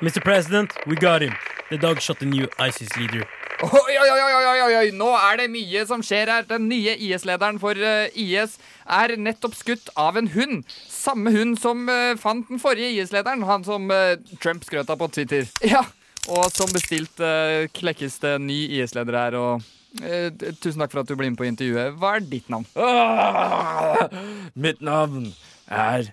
Mr. 0.00 0.20
President, 0.24 0.72
we 0.86 0.96
got 0.96 1.22
him. 1.22 1.34
The 1.70 1.78
dog 1.78 2.00
shot 2.00 2.18
the 2.20 2.26
new 2.26 2.48
ISIS 2.58 2.96
leader. 2.96 3.26
Oi, 3.62 3.68
oi, 3.72 4.08
oi, 4.12 4.20
oi, 4.20 4.44
oi, 4.44 4.60
oi, 4.62 4.72
oi, 4.76 4.88
nå 4.92 5.06
er 5.16 5.38
det 5.40 5.46
mye 5.48 5.84
som 5.88 6.02
skjer 6.04 6.28
her. 6.28 6.44
Den 6.48 6.66
nye 6.68 6.92
IS-lederen 7.08 7.56
for 7.60 7.76
eh, 7.76 8.12
IS 8.12 8.58
er 8.84 9.14
nettopp 9.16 9.56
skutt 9.56 9.88
av 9.96 10.18
en 10.20 10.28
hund. 10.34 10.66
Samme 10.92 11.32
hund 11.32 11.56
som 11.60 11.88
eh, 11.88 12.12
fant 12.20 12.44
den 12.50 12.60
forrige 12.60 12.92
IS-lederen, 13.00 13.46
han 13.48 13.64
som 13.64 13.88
eh, 13.92 14.18
Trump 14.44 14.64
skrøt 14.68 14.92
av 14.92 15.00
på 15.00 15.08
Twitter. 15.16 15.48
Ja, 15.64 15.86
og 16.32 16.50
som 16.54 16.70
bestilt 16.74 17.22
uh, 17.22 17.66
klekkes 17.76 18.18
det 18.22 18.36
ny 18.42 18.58
IS-leder 18.78 19.18
her, 19.18 19.38
og 19.38 20.02
eh, 20.02 20.30
tusen 20.60 20.82
takk 20.82 20.94
for 20.94 21.02
at 21.02 21.10
du 21.10 21.16
ble 21.18 21.30
med 21.30 21.38
på 21.38 21.48
intervjuet. 21.48 21.96
Hva 22.00 22.16
er 22.18 22.26
ditt 22.26 22.48
navn? 22.52 22.66
Ah, 22.76 24.06
mitt 24.54 24.82
navn 24.84 25.30
er 25.66 26.10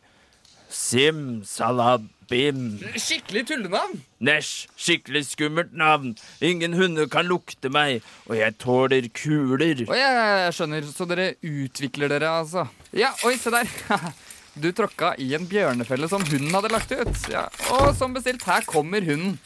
Sim 0.74 1.44
Salabim. 1.46 2.80
Skikkelig 2.98 3.46
tullenavn. 3.52 4.00
Nesh, 4.26 4.68
skikkelig 4.80 5.26
skummelt 5.28 5.74
navn. 5.78 6.16
Ingen 6.42 6.74
hunder 6.78 7.10
kan 7.12 7.28
lukte 7.30 7.70
meg, 7.74 8.06
og 8.26 8.38
jeg 8.40 8.58
tåler 8.62 9.10
kuler. 9.14 9.86
Oi, 9.86 10.00
jeg, 10.00 10.22
jeg 10.48 10.58
skjønner, 10.58 10.90
så 10.90 11.10
dere 11.10 11.28
utvikler 11.42 12.14
dere, 12.16 12.34
altså. 12.42 12.66
Ja, 12.98 13.14
oi, 13.28 13.36
se 13.42 13.54
der. 13.54 13.70
Du 14.54 14.70
tråkka 14.72 15.16
i 15.18 15.32
en 15.34 15.48
bjørnefelle 15.50 16.06
som 16.10 16.22
hunden 16.30 16.54
hadde 16.54 16.70
lagt 16.74 16.92
ut. 16.94 17.16
Ja, 17.32 17.48
og 17.74 17.96
som 17.98 18.14
bestilt, 18.14 18.44
her 18.46 18.62
kommer 18.70 19.02
hunden. 19.02 19.40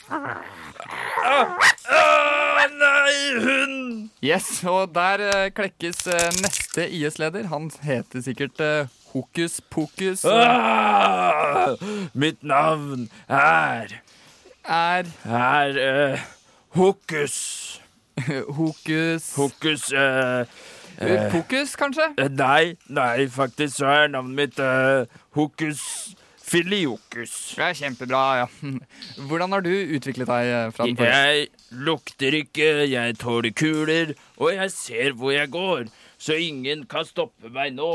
nei, 2.77 3.15
hund! 3.39 4.09
Yes, 4.23 4.49
og 4.67 4.91
der 4.95 5.23
eh, 5.23 5.47
klekkes 5.55 6.03
eh, 6.11 6.29
neste 6.43 6.87
IS-leder. 6.91 7.47
Han 7.53 7.69
heter 7.85 8.23
sikkert 8.25 8.59
eh, 8.63 8.91
Hokus 9.13 9.61
Pokus. 9.71 10.25
Ah, 10.27 11.75
mitt 12.13 12.43
navn 12.43 13.07
er 13.29 14.01
Er 14.67 15.07
Er 15.23 15.79
eh, 15.79 16.25
Hokus. 16.75 17.37
Hokus 18.59 19.35
Hokus 19.37 19.91
eh, 19.93 20.43
eh, 21.01 21.27
Pokus, 21.31 21.75
kanskje? 21.79 22.09
eh, 22.17 22.29
Nei, 22.29 22.75
nei, 22.89 23.27
faktisk 23.31 23.77
så 23.81 23.91
er 23.93 24.07
navnet 24.13 24.35
mitt 24.41 24.59
eh, 24.59 25.05
Hokus 25.37 26.15
filiokus. 26.47 27.33
Det 27.57 27.63
er 27.65 27.73
kjempebra. 27.75 28.23
ja. 28.39 28.45
Hvordan 29.27 29.51
har 29.51 29.61
du 29.65 29.71
utviklet 29.97 30.29
deg 30.29 30.47
eh, 30.53 30.69
fra 30.71 30.85
den 30.87 30.95
forrige? 30.95 31.21
Jeg 31.21 31.81
lukter 31.87 32.37
ikke, 32.41 32.69
jeg 32.87 33.17
tåler 33.19 33.51
kuler, 33.51 34.13
og 34.39 34.53
jeg 34.55 34.71
ser 34.71 35.11
hvor 35.19 35.33
jeg 35.35 35.51
går. 35.51 35.87
Så 36.17 36.33
ingen 36.41 36.85
kan 36.89 37.05
stoppe 37.05 37.51
meg 37.53 37.75
nå. 37.77 37.85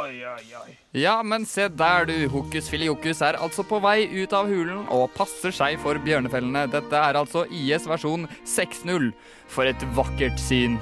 Oi, 0.00 0.16
oi, 0.26 0.48
oi. 0.58 0.72
Ja, 0.98 1.20
men 1.22 1.44
se 1.46 1.68
der, 1.68 2.08
du. 2.08 2.16
Hokus 2.32 2.66
filiokus 2.72 3.20
er 3.22 3.38
altså 3.38 3.62
på 3.62 3.78
vei 3.84 4.08
ut 4.24 4.32
av 4.34 4.48
hulen 4.50 4.88
og 4.90 5.12
passer 5.14 5.54
seg 5.54 5.76
for 5.84 6.00
bjørnefellene. 6.02 6.64
Dette 6.72 6.98
er 6.98 7.20
altså 7.20 7.44
IS 7.54 7.86
versjon 7.86 8.26
6.0. 8.42 9.12
For 9.52 9.68
et 9.70 9.84
vakkert 9.94 10.40
syn. 10.42 10.80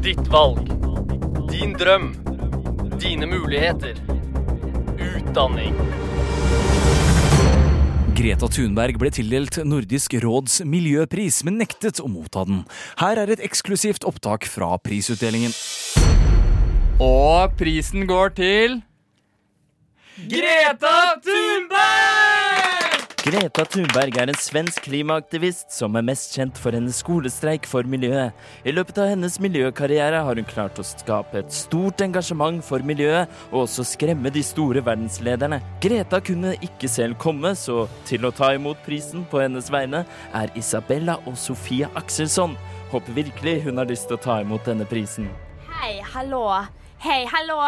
Ditt 0.00 0.28
valg. 0.32 0.64
Din 1.50 1.74
drøm. 1.76 2.14
Dine 3.00 3.26
muligheter. 3.26 3.98
Utdanning. 4.96 5.76
Greta 8.16 8.48
Thunberg 8.48 8.96
ble 9.00 9.10
tildelt 9.12 9.58
Nordisk 9.68 10.16
råds 10.24 10.62
miljøpris, 10.64 11.42
men 11.44 11.60
nektet 11.60 12.00
å 12.00 12.08
motta 12.08 12.46
den. 12.48 12.62
Her 13.02 13.20
er 13.20 13.34
et 13.34 13.44
eksklusivt 13.44 14.08
opptak 14.08 14.48
fra 14.48 14.72
prisutdelingen. 14.80 15.52
Og 17.00 17.60
prisen 17.60 18.08
går 18.08 18.32
til 18.40 18.80
Greta 20.32 20.96
Thunberg! 21.20 22.19
Greta 23.30 23.62
Thunberg 23.62 24.16
er 24.18 24.30
en 24.32 24.38
svensk 24.42 24.88
klimaaktivist 24.88 25.68
som 25.70 25.94
er 25.94 26.02
mest 26.02 26.32
kjent 26.34 26.56
for 26.58 26.74
hennes 26.74 26.96
skolestreik 26.98 27.68
for 27.68 27.86
miljøet. 27.86 28.34
I 28.66 28.72
løpet 28.74 28.96
av 28.98 29.12
hennes 29.12 29.36
miljøkarriere 29.38 30.24
har 30.26 30.40
hun 30.40 30.48
klart 30.48 30.80
å 30.82 30.86
skape 30.88 31.38
et 31.38 31.54
stort 31.54 32.02
engasjement 32.02 32.58
for 32.66 32.82
miljøet, 32.82 33.30
og 33.52 33.68
også 33.68 33.84
skremme 33.92 34.32
de 34.34 34.42
store 34.42 34.82
verdenslederne. 34.82 35.60
Greta 35.84 36.18
kunne 36.26 36.56
ikke 36.58 36.90
selv 36.90 37.20
komme, 37.22 37.54
så 37.54 37.84
til 38.08 38.26
å 38.26 38.34
ta 38.34 38.50
imot 38.56 38.82
prisen 38.82 39.22
på 39.30 39.44
hennes 39.44 39.70
vegne 39.70 40.02
er 40.34 40.50
Isabella 40.58 41.20
og 41.22 41.38
Sofie 41.38 41.86
Akselsson. 42.02 42.58
Håper 42.90 43.20
virkelig 43.20 43.60
hun 43.68 43.78
har 43.78 43.86
lyst 43.92 44.10
til 44.10 44.18
å 44.18 44.24
ta 44.26 44.40
imot 44.42 44.66
denne 44.66 44.90
prisen. 44.90 45.30
Hei, 45.78 46.00
hallo. 46.16 46.48
Hei, 47.06 47.22
hallo. 47.30 47.62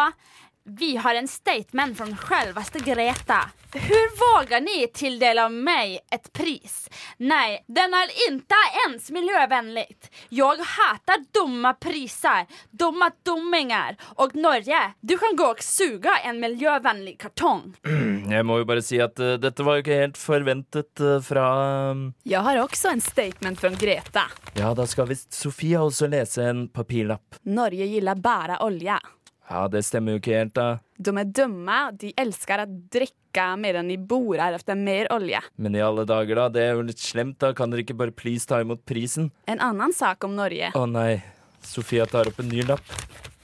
Vi 0.65 0.97
har 0.97 1.15
en 1.15 1.27
statement 1.27 1.97
från 1.97 2.17
självaste 2.17 2.79
Greta. 2.79 3.49
Hur 3.73 4.09
vågar 4.19 4.61
ni 4.61 4.87
tilldela 4.93 5.49
meg 5.49 5.99
et 6.11 6.33
pris? 6.33 6.89
Nei, 7.17 7.59
den 7.67 7.93
er 7.93 8.11
ikke 8.29 8.59
ens 8.85 9.09
miljövänligt. 9.11 10.11
Jeg 10.29 10.63
hatar 10.77 11.25
dumma 11.33 11.73
priser, 11.73 12.45
dumma 12.71 13.09
dummingar. 13.25 13.97
Og 14.15 14.35
Norge, 14.35 14.93
du 15.01 15.17
kan 15.17 15.35
gå 15.35 15.49
og 15.51 15.63
suga 15.63 16.15
en 16.23 16.39
miljövänlig 16.39 17.17
kartong. 17.19 17.73
Jeg 18.33 18.45
må 18.47 18.61
jo 18.61 18.65
bare 18.65 18.81
si 18.81 19.01
at 19.03 19.19
uh, 19.19 19.33
dette 19.35 19.65
var 19.67 19.77
jo 19.77 19.83
ikke 19.83 19.97
helt 19.99 20.17
forventet 20.17 21.01
uh, 21.03 21.17
fra 21.21 21.47
um, 21.91 22.05
Jag 22.23 22.39
har 22.47 22.61
også 22.61 22.93
en 22.93 23.01
statement 23.01 23.59
fra 23.59 23.69
Greta. 23.69 24.23
Ja, 24.55 24.71
da 24.73 24.87
skal 24.87 25.11
visst 25.11 25.33
Sofia 25.33 25.83
også 25.83 26.07
lese 26.07 26.47
en 26.47 26.69
papirlapp. 26.71 27.41
Norge 27.43 27.89
gillar 27.91 28.15
bare 28.15 28.61
olja. 28.63 29.01
Ja, 29.49 29.67
det 29.67 29.83
stemmer 29.85 30.15
jo 30.15 30.21
ikke 30.21 30.37
helt, 30.37 30.53
da. 30.55 30.79
De 30.97 31.11
er 31.19 31.25
dumme. 31.25 31.79
de 31.99 32.13
elsker 32.17 32.63
å 32.63 32.67
drikke 32.67 33.19
mer 33.33 33.57
medan 33.57 33.87
de 33.89 33.97
borar 33.97 34.53
efter 34.53 34.75
mer 34.77 35.07
olje. 35.11 35.39
Men 35.57 35.75
i 35.75 35.81
alle 35.81 36.05
dager, 36.05 36.35
da. 36.35 36.49
Det 36.49 36.61
er 36.61 36.75
jo 36.77 36.83
litt 36.85 37.01
slemt, 37.01 37.39
da. 37.41 37.51
Kan 37.53 37.71
dere 37.73 37.81
ikke 37.81 37.97
bare 37.97 38.13
please 38.13 38.45
ta 38.47 38.61
imot 38.61 38.85
prisen? 38.85 39.31
En 39.47 39.59
annen 39.59 39.93
sak 39.93 40.23
om 40.23 40.35
Norge. 40.37 40.69
Å 40.77 40.85
nei. 40.89 41.23
Sofia 41.63 42.05
tar 42.05 42.29
opp 42.29 42.39
en 42.43 42.51
ny 42.51 42.61
lapp. 42.67 42.85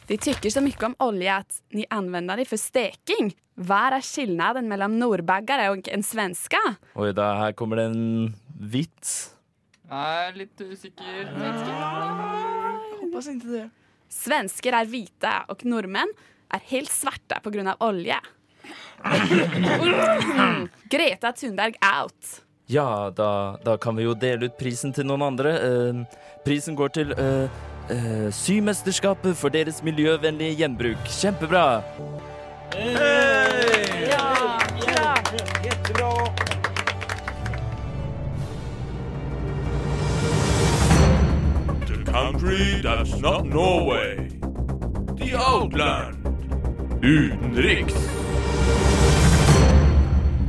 De 0.09 0.17
tykker 0.17 0.49
så 0.49 0.61
mye 0.65 0.85
om 0.87 0.95
olje 1.05 1.33
at 1.41 1.59
ni 1.73 1.85
anvender 1.93 2.37
det 2.41 2.47
for 2.49 2.57
steking. 2.61 3.33
Hva 3.59 3.89
er 3.89 4.01
skillnaden 4.05 4.69
mellom 4.69 4.95
nordbaggere 4.97 5.69
og 5.73 5.89
en 5.91 6.05
svenska? 6.05 6.61
Oi 6.95 7.11
da, 7.13 7.33
her 7.43 7.57
kommer 7.57 7.81
det 7.81 7.89
en 7.91 8.33
vits. 8.57 9.35
Jeg 9.89 10.29
er 10.29 10.37
litt 10.37 10.61
usikker. 10.61 11.29
Hoppas 13.01 13.29
ikke 13.33 13.51
det. 13.51 13.67
Svenskar 14.09 14.81
er 14.81 14.89
hvite, 14.89 15.31
og 15.49 15.63
nordmenn 15.69 16.11
er 16.49 16.61
helt 16.71 16.91
svarte 16.91 17.39
på 17.43 17.51
olje. 17.53 17.69
av 17.69 17.77
olja. 17.79 18.19
Greta 20.89 21.31
Thunberg 21.31 21.77
out. 21.81 22.41
Ja, 22.65 23.09
da, 23.15 23.57
da 23.65 23.77
kan 23.77 23.95
vi 23.95 24.03
jo 24.03 24.13
dele 24.13 24.45
ut 24.45 24.57
prisen 24.57 24.93
til 24.93 25.05
noen 25.09 25.21
andre. 25.25 25.55
Eh, 25.57 26.03
prisen 26.45 26.75
går 26.77 26.93
til 26.93 27.13
eh, 27.17 27.49
eh, 27.89 28.29
Symesterskapet 28.29 29.37
for 29.37 29.49
deres 29.49 29.81
miljøvennlige 29.83 30.61
gjenbruk. 30.61 31.09
Kjempebra! 31.21 31.81
The 32.71 33.28
that's 42.89 43.21
not 43.21 43.45
Norway. 43.45 44.29
The 45.17 45.35
Outland. 45.35 46.15
Utenriks. 47.03 47.93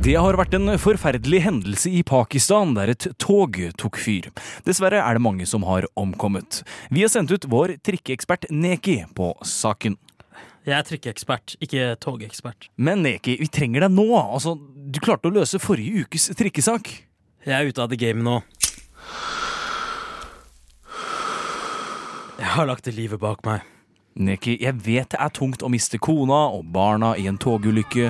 Det 0.01 0.15
har 0.17 0.33
vært 0.39 0.55
en 0.57 0.73
forferdelig 0.81 1.43
hendelse 1.45 1.91
i 1.93 2.01
Pakistan 2.07 2.73
der 2.73 2.89
et 2.95 3.05
tog 3.21 3.59
tok 3.77 3.99
fyr. 4.01 4.31
Dessverre 4.65 5.03
er 5.03 5.17
det 5.17 5.21
mange 5.21 5.45
som 5.45 5.67
har 5.69 5.85
omkommet. 5.93 6.63
Vi 6.89 7.03
har 7.05 7.11
sendt 7.13 7.29
ut 7.29 7.45
vår 7.45 7.75
trikkeekspert 7.85 8.49
Neki 8.49 9.03
på 9.13 9.35
saken. 9.45 9.99
Jeg 10.65 10.77
er 10.77 10.85
trikkeekspert, 10.85 11.55
ikke 11.61 11.93
togekspert. 12.01 12.71
Men 12.77 13.05
Neki, 13.05 13.37
vi 13.41 13.49
trenger 13.53 13.85
deg 13.85 13.93
nå. 13.93 14.09
Altså, 14.17 14.55
du 14.57 14.97
klarte 15.01 15.29
å 15.29 15.37
løse 15.37 15.61
forrige 15.61 16.07
ukes 16.07 16.31
trikkesak. 16.37 16.89
Jeg 17.45 17.53
er 17.57 17.69
ute 17.69 17.85
av 17.85 17.93
the 17.93 18.01
game 18.01 18.25
nå. 18.25 18.41
Jeg 22.41 22.55
har 22.55 22.65
lagt 22.65 22.87
det 22.87 22.95
livet 22.97 23.21
bak 23.21 23.43
meg. 23.45 23.61
Neki, 24.17 24.55
jeg 24.63 24.79
vet 24.81 25.13
det 25.13 25.19
er 25.21 25.29
tungt 25.29 25.61
å 25.61 25.69
miste 25.69 25.99
kona 26.01 26.47
og 26.55 26.65
barna 26.73 27.13
i 27.13 27.27
en 27.29 27.37
togulykke, 27.37 28.09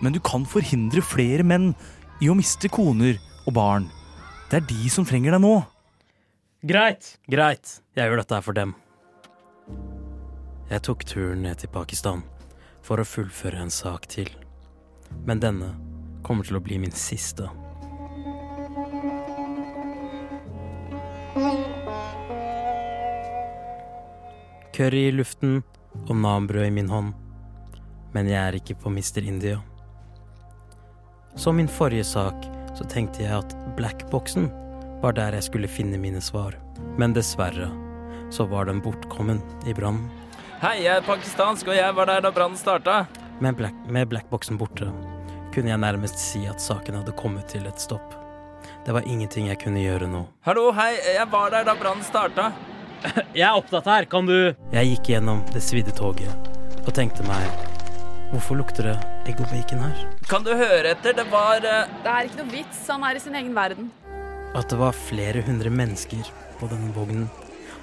men 0.00 0.16
du 0.16 0.18
kan 0.24 0.46
forhindre 0.48 1.04
flere 1.04 1.44
menn 1.44 1.74
i 2.24 2.30
å 2.32 2.36
miste 2.38 2.70
koner 2.72 3.20
og 3.44 3.52
barn. 3.58 3.90
Det 4.48 4.62
er 4.62 4.66
de 4.70 4.88
som 4.92 5.04
trenger 5.04 5.36
deg 5.36 5.44
nå. 5.44 5.52
Greit. 6.66 7.18
Greit. 7.28 7.76
Jeg 7.92 8.08
gjør 8.08 8.22
dette 8.22 8.38
her 8.38 8.46
for 8.48 8.56
dem. 8.56 8.72
Jeg 10.72 10.82
tok 10.88 11.04
turen 11.04 11.44
ned 11.44 11.60
til 11.60 11.70
Pakistan 11.70 12.24
for 12.86 12.96
å 12.98 13.06
fullføre 13.06 13.60
en 13.60 13.70
sak 13.70 14.08
til. 14.08 14.32
Men 15.28 15.44
denne 15.44 15.74
kommer 16.26 16.48
til 16.48 16.56
å 16.56 16.64
bli 16.64 16.80
min 16.80 16.96
siste. 16.96 17.52
Curry 24.76 25.06
i 25.08 25.12
luften 25.12 25.62
og 26.04 26.16
nanbrød 26.16 26.66
i 26.66 26.70
min 26.70 26.90
hånd. 26.92 27.14
Men 28.12 28.28
jeg 28.28 28.36
er 28.36 28.58
ikke 28.58 28.74
på 28.82 28.90
Mr. 28.92 29.22
India. 29.24 29.62
Som 31.36 31.56
min 31.56 31.68
forrige 31.68 32.04
sak 32.04 32.44
så 32.76 32.84
tenkte 32.84 33.24
jeg 33.24 33.38
at 33.38 33.54
blackboxen 33.78 34.50
var 35.00 35.16
der 35.16 35.38
jeg 35.38 35.46
skulle 35.48 35.70
finne 35.70 35.96
mine 36.00 36.20
svar. 36.20 36.58
Men 37.00 37.16
dessverre 37.16 37.70
så 38.28 38.44
var 38.52 38.68
den 38.68 38.84
bortkommen 38.84 39.40
i 39.64 39.72
brannen. 39.72 40.10
Hei, 40.60 40.82
jeg 40.84 41.00
er 41.00 41.08
pakistansk, 41.08 41.72
og 41.72 41.76
jeg 41.76 41.96
var 41.96 42.12
der 42.12 42.20
da 42.28 42.34
brannen 42.36 42.60
starta. 42.60 43.06
Med, 43.40 43.56
black, 43.56 43.80
med 43.88 44.12
blackboxen 44.12 44.60
borte 44.60 44.92
kunne 45.56 45.72
jeg 45.72 45.80
nærmest 45.80 46.20
si 46.20 46.44
at 46.44 46.60
saken 46.60 47.00
hadde 47.00 47.16
kommet 47.16 47.48
til 47.48 47.64
et 47.64 47.80
stopp. 47.80 48.12
Det 48.84 48.92
var 48.92 49.08
ingenting 49.08 49.48
jeg 49.48 49.60
kunne 49.64 49.80
gjøre 49.80 50.08
nå. 50.12 50.26
Hallo, 50.44 50.68
hei, 50.76 50.98
jeg 51.16 51.32
var 51.32 51.52
der 51.56 51.64
da 51.64 51.80
brannen 51.80 52.04
starta. 52.04 52.50
Jeg 53.38 53.46
er 53.46 53.54
opptatt 53.54 53.88
her, 53.90 54.06
kan 54.10 54.28
du 54.28 54.36
Jeg 54.74 54.92
gikk 54.92 55.14
gjennom 55.14 55.42
det 55.54 55.62
svidde 55.64 55.94
toget 55.96 56.52
og 56.86 56.92
tenkte 56.94 57.24
meg 57.26 57.74
Hvorfor 58.32 58.58
lukter 58.58 58.88
det 58.88 58.96
egg 59.30 59.38
og 59.38 59.50
bacon 59.52 59.84
her? 59.84 59.98
Kan 60.26 60.42
du 60.46 60.50
høre 60.58 60.90
etter? 60.96 61.14
Det 61.14 61.24
var 61.30 61.62
uh... 61.62 61.86
Det 62.02 62.10
er 62.10 62.26
ikke 62.26 62.40
noe 62.40 62.50
vits, 62.50 62.80
han 62.90 63.04
er 63.06 63.18
i 63.18 63.22
sin 63.22 63.36
egen 63.38 63.52
verden. 63.54 63.92
At 64.58 64.66
det 64.72 64.78
var 64.80 64.96
flere 64.98 65.44
hundre 65.46 65.70
mennesker 65.70 66.26
på 66.58 66.68
denne 66.70 66.90
vognen, 66.96 67.28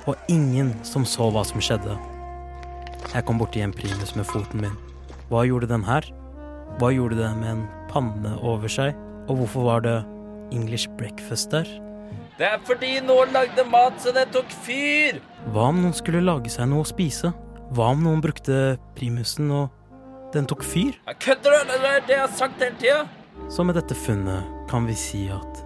og 0.04 0.20
ingen 0.28 0.74
som 0.84 1.08
så 1.08 1.30
hva 1.32 1.46
som 1.48 1.64
skjedde. 1.64 1.96
Jeg 3.14 3.24
kom 3.28 3.40
borti 3.40 3.64
en 3.64 3.76
primus 3.76 4.16
med 4.20 4.28
foten 4.28 4.66
min. 4.66 4.76
Hva 5.32 5.46
gjorde 5.48 5.72
den 5.72 5.88
her? 5.88 6.10
Hva 6.82 6.92
gjorde 6.92 7.22
den 7.22 7.40
med 7.40 7.52
en 7.54 7.66
panne 7.92 8.36
over 8.44 8.72
seg? 8.72 9.00
Og 9.30 9.40
hvorfor 9.40 9.70
var 9.70 9.88
det 9.88 9.98
English 10.52 10.92
breakfast 11.00 11.56
der? 11.56 11.70
Det 12.34 12.48
er 12.50 12.62
fordi 12.66 12.96
noen 13.06 13.30
lagde 13.30 13.62
mat, 13.70 14.00
så 14.02 14.10
det 14.16 14.24
tok 14.34 14.50
fyr. 14.66 15.20
Hva 15.54 15.68
om 15.70 15.84
noen 15.84 15.94
skulle 15.94 16.24
lage 16.24 16.50
seg 16.50 16.66
noe 16.72 16.82
å 16.82 16.88
spise? 16.90 17.30
Hva 17.78 17.92
om 17.94 18.02
noen 18.02 18.24
brukte 18.26 18.80
primusen 18.98 19.52
og 19.54 20.34
den 20.34 20.48
tok 20.50 20.66
fyr? 20.66 20.98
Kødder 21.22 21.54
du? 21.54 21.70
Det 21.70 21.92
er 21.92 22.08
det 22.08 22.16
jeg 22.16 22.24
har 22.24 22.34
sagt 22.34 22.64
hele 22.64 22.80
tida. 22.82 23.04
Så 23.54 23.62
med 23.62 23.78
dette 23.78 23.94
funnet 23.94 24.50
kan 24.72 24.90
vi 24.90 24.98
si 24.98 25.28
at 25.30 25.62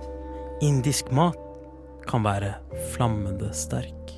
indisk 0.66 1.08
mat 1.16 1.40
kan 2.08 2.28
være 2.28 2.58
flammende 2.92 3.54
sterk. 3.56 4.12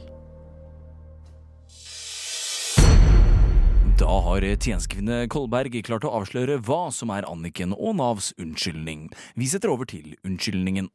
Da 4.00 4.22
har 4.26 4.42
tjenestekvinne 4.42 5.28
Kolberg 5.30 5.76
klart 5.86 6.08
å 6.08 6.16
avsløre 6.18 6.58
hva 6.66 6.88
som 6.96 7.12
er 7.14 7.30
Anniken 7.30 7.78
og 7.78 8.00
Navs 8.00 8.32
unnskyldning. 8.42 9.12
Vi 9.38 9.50
setter 9.52 9.70
over 9.70 9.86
til 9.86 10.16
unnskyldningen. 10.26 10.90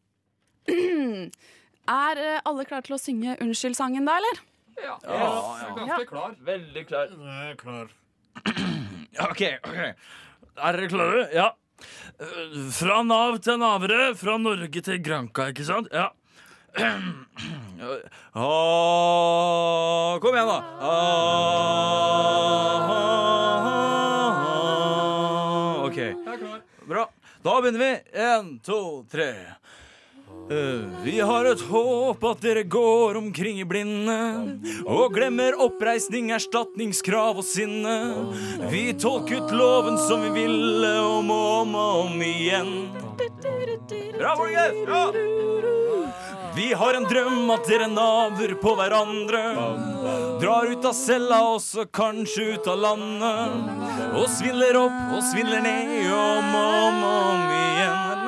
Er 0.69 2.21
eh, 2.25 2.41
alle 2.49 2.65
klare 2.69 2.85
til 2.87 2.97
å 2.97 3.01
synge 3.01 3.37
Unnskyld-sangen 3.45 4.07
da, 4.09 4.17
eller? 4.21 4.37
Ja. 4.81 4.97
Ganske 5.77 6.07
klar. 6.11 6.35
Veldig 6.45 6.87
klar. 6.89 7.07
klar. 7.61 7.87
OK. 9.31 9.43
ok. 9.63 9.79
Er 10.55 10.73
dere 10.79 10.89
klare? 10.91 11.29
Ja. 11.35 11.49
Eh, 12.19 12.71
Fra 12.75 13.03
Nav 13.07 13.39
til 13.45 13.59
navere, 13.61 14.15
fra 14.19 14.39
Norge 14.41 14.81
til 14.85 14.99
Granka, 15.05 15.43
ikke 15.55 15.65
sant? 15.69 15.89
Ja. 15.95 16.11
Ah, 18.35 20.17
kom 20.23 20.35
igjen, 20.35 20.49
da. 20.49 20.59
Ah, 20.81 20.95
OK. 25.85 25.99
Bra. 26.89 27.05
Da 27.45 27.61
begynner 27.61 27.79
vi. 27.83 27.93
Én, 28.25 28.59
to, 28.65 29.05
tre. 29.13 29.29
Eh, 30.51 31.05
Vi 31.05 31.21
har 31.21 31.45
et 31.45 31.61
håp 31.71 32.25
at 32.29 32.43
dere 32.45 32.63
går 32.69 33.17
omkring 33.17 33.61
i 33.63 33.65
blinde 33.65 34.17
og 34.85 35.15
glemmer 35.17 35.57
oppreisning, 35.57 36.35
erstatningskrav 36.37 37.41
og 37.41 37.47
sinne. 37.49 37.95
Vi 38.69 38.93
tolket 39.01 39.55
loven 39.57 39.97
som 40.05 40.21
vi 40.27 40.35
ville 40.43 40.93
om 41.01 41.31
og 41.33 41.63
om 41.63 41.75
og 41.75 42.03
om 42.11 42.21
igjen. 42.27 42.75
Bra, 44.19 44.35
folkens! 44.37 44.85
Bra! 44.85 45.03
Vi 46.55 46.69
har 46.73 46.95
en 46.95 47.09
drøm 47.09 47.51
at 47.51 47.65
dere 47.67 47.89
naver 47.91 48.53
på 48.61 48.77
hverandre. 48.79 49.43
Drar 50.45 50.69
ut 50.71 50.85
av 50.85 50.95
cella 50.95 51.41
og 51.55 51.59
så 51.65 51.89
kanskje 51.89 52.53
ut 52.55 52.69
av 52.71 52.79
landet. 52.85 53.73
Og 54.21 54.29
sviller 54.37 54.77
opp 54.85 55.17
og 55.17 55.25
sviller 55.33 55.65
ned 55.65 56.13
om 56.13 56.55
og 56.61 56.79
om, 56.85 57.03
om 57.11 57.59
igjen. 57.59 58.25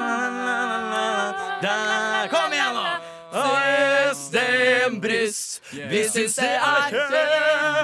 Da! 1.63 2.06
Oh, 3.39 3.59
yes, 3.69 4.29
they 4.29 4.89
bryst. 5.01 5.61
Vi 5.91 6.09
syns 6.09 6.37
det 6.41 6.55
er 6.57 6.89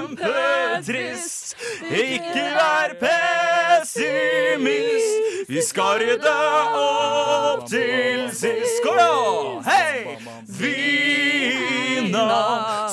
kjempetrist. 0.08 1.56
Ikke 1.90 2.44
vær 2.56 2.94
pessimist. 3.02 5.12
Vi 5.48 5.62
skal 5.62 5.98
rydde 6.00 6.32
opp 6.78 7.68
til 7.68 8.30
sist. 8.32 8.82
Kom 8.86 8.96
igjen! 8.96 9.62
Hei! 9.66 10.16
Vina 10.62 12.26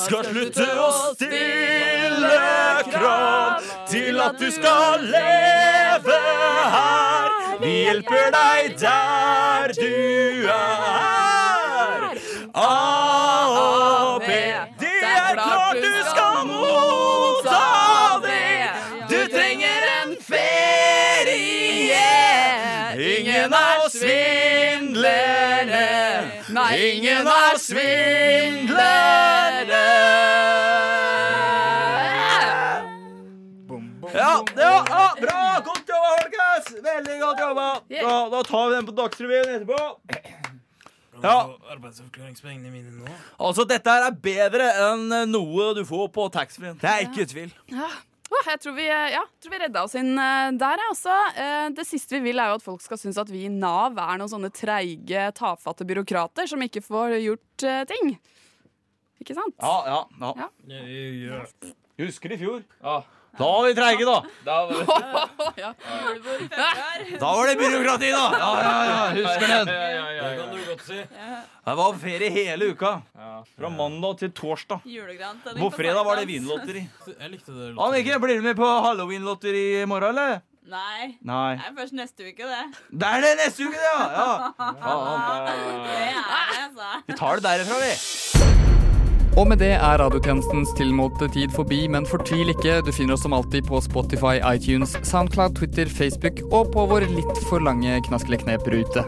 skal 0.04 0.24
slutte 0.34 0.67
å 0.84 0.91
stille 1.13 2.36
krav 2.91 3.63
til 3.89 4.19
at 4.26 4.36
du 4.41 4.52
skal 4.52 5.00
leve 5.08 6.19
her. 6.76 7.28
Vi 7.63 7.72
hjelper 7.88 8.26
deg 8.36 8.76
der 8.84 9.67
du 9.80 9.95
er. 10.50 11.28
Ingen 26.79 27.27
er 27.27 27.57
svindlere. 27.59 28.79
Ja, 34.13 34.43
ja, 34.57 34.85
ja, 34.89 35.03
bra! 35.21 35.41
Godt 35.65 35.91
jobba, 35.91 36.09
folkens! 36.21 36.69
Veldig 36.83 37.17
godt 37.21 37.39
jobba. 37.43 37.67
Da, 37.91 38.13
da 38.31 38.43
tar 38.47 38.69
vi 38.69 38.75
den 38.77 38.87
på 38.87 38.95
Dagsrevyen 38.97 39.51
etterpå. 39.57 39.81
Ja. 41.23 41.35
Arbeidsavklaringspengene 41.73 42.71
mine 42.71 42.95
nå? 42.95 43.11
Altså, 43.43 43.65
dette 43.67 43.91
her 43.91 44.07
er 44.07 44.15
bedre 44.23 44.69
enn 44.87 45.11
noe 45.33 45.73
du 45.75 45.83
får 45.87 46.07
på 46.15 46.29
taxfree. 46.31 46.77
Det 46.79 46.89
er 46.89 47.03
ikke 47.09 47.27
tvil. 47.27 47.51
Ja. 47.75 47.89
Åh, 48.29 48.47
jeg 48.51 48.59
tror 48.61 48.75
vi, 48.77 48.85
ja, 48.85 49.23
tror 49.41 49.53
vi 49.55 49.59
redda 49.63 49.81
oss 49.87 49.95
inn 49.97 50.11
eh, 50.13 50.51
der, 50.61 50.81
jeg 50.83 50.93
også. 50.93 51.13
Eh, 51.41 51.67
det 51.77 51.85
siste 51.89 52.13
vi 52.17 52.21
vil, 52.27 52.41
er 52.41 52.51
jo 52.51 52.59
at 52.59 52.65
folk 52.65 52.83
skal 52.85 52.99
synes 53.01 53.17
at 53.17 53.31
vi 53.33 53.47
i 53.47 53.49
Nav 53.53 53.97
er 53.97 54.19
noen 54.21 54.29
sånne 54.29 54.51
treige, 54.53 55.23
tafatte 55.37 55.87
byråkrater 55.89 56.49
som 56.51 56.61
ikke 56.61 56.83
får 56.85 57.17
gjort 57.23 57.65
eh, 57.65 57.81
ting. 57.89 58.13
Ikke 59.19 59.35
sant? 59.35 59.57
Ja, 59.57 59.77
ja, 59.89 60.33
ja. 60.37 60.49
Ja. 60.69 61.41
Husker 61.99 62.35
i 62.35 62.39
fjor? 62.39 62.61
Ja. 62.85 63.01
Da 63.37 63.45
var 63.45 63.67
vi 63.67 63.75
treige, 63.77 64.05
da. 64.05 64.17
Da 64.49 64.57
var, 64.65 65.53
ja. 65.63 65.73
da 67.19 67.29
var 67.35 67.47
det 67.47 67.55
byråkrati, 67.59 68.09
da. 68.11 68.25
Ja, 68.39 68.49
ja, 68.63 68.73
ja. 68.89 68.99
Husker 69.19 69.47
den. 69.47 69.65
Det 69.69 70.33
kan 70.39 70.51
du 70.55 70.59
godt 70.69 70.83
si. 70.87 70.99
Jeg 71.69 71.77
var 71.77 71.97
ferie 72.01 72.29
hele 72.33 72.71
uka. 72.73 72.93
Fra 73.55 73.69
mandag 73.69 74.19
til 74.23 74.31
torsdag. 74.35 74.83
På 75.59 75.71
fredag 75.75 76.03
var 76.07 76.19
det 76.19 76.27
vinlotteri. 76.27 76.83
Jeg 77.21 77.31
likte 77.31 77.55
det. 77.55 77.73
Anniken, 77.79 78.21
blir 78.23 78.39
du 78.39 78.45
med 78.45 78.57
på 78.59 78.69
halloween-lotteri 78.85 79.65
i 79.83 79.85
morgen, 79.89 80.17
eller? 80.17 80.41
Nei. 80.69 81.15
Nei. 81.25 81.55
Det 81.57 81.65
er 81.65 81.77
først 81.79 81.95
neste 81.97 82.27
uke, 82.27 82.45
det. 82.45 82.59
Det 83.01 83.07
er 83.09 83.23
det 83.25 83.31
neste 83.39 83.65
uke, 83.65 83.73
det, 83.73 83.87
ja! 83.89 84.03
ja. 84.13 84.33
Faen. 84.83 85.47
Det 85.47 85.95
er 85.95 86.11
det, 86.11 86.59
altså. 86.67 86.89
Vi 87.07 87.15
tar 87.17 87.39
det 87.39 87.45
derifra, 87.47 87.79
vi. 87.81 87.93
Og 89.39 89.45
med 89.47 89.62
det 89.62 89.69
er 89.78 90.02
radiotjenestens 90.02 90.73
tilmålte 90.75 91.30
tid 91.32 91.54
forbi, 91.56 91.86
men 91.88 92.04
fortvil 92.08 92.52
ikke. 92.52 92.82
Du 92.84 92.89
finner 92.91 93.15
oss 93.15 93.21
som 93.23 93.32
alltid 93.38 93.69
på 93.69 93.80
Spotify, 93.80 94.34
iTunes, 94.43 94.97
Soundcloud, 95.08 95.54
Twitter, 95.56 95.88
Facebook 95.88 96.41
og 96.49 96.73
på 96.73 96.84
vår 96.91 97.06
litt 97.13 97.39
for 97.47 97.63
lange 97.63 98.02
Knaskelig 98.10 98.41
knep-rute. 98.41 99.06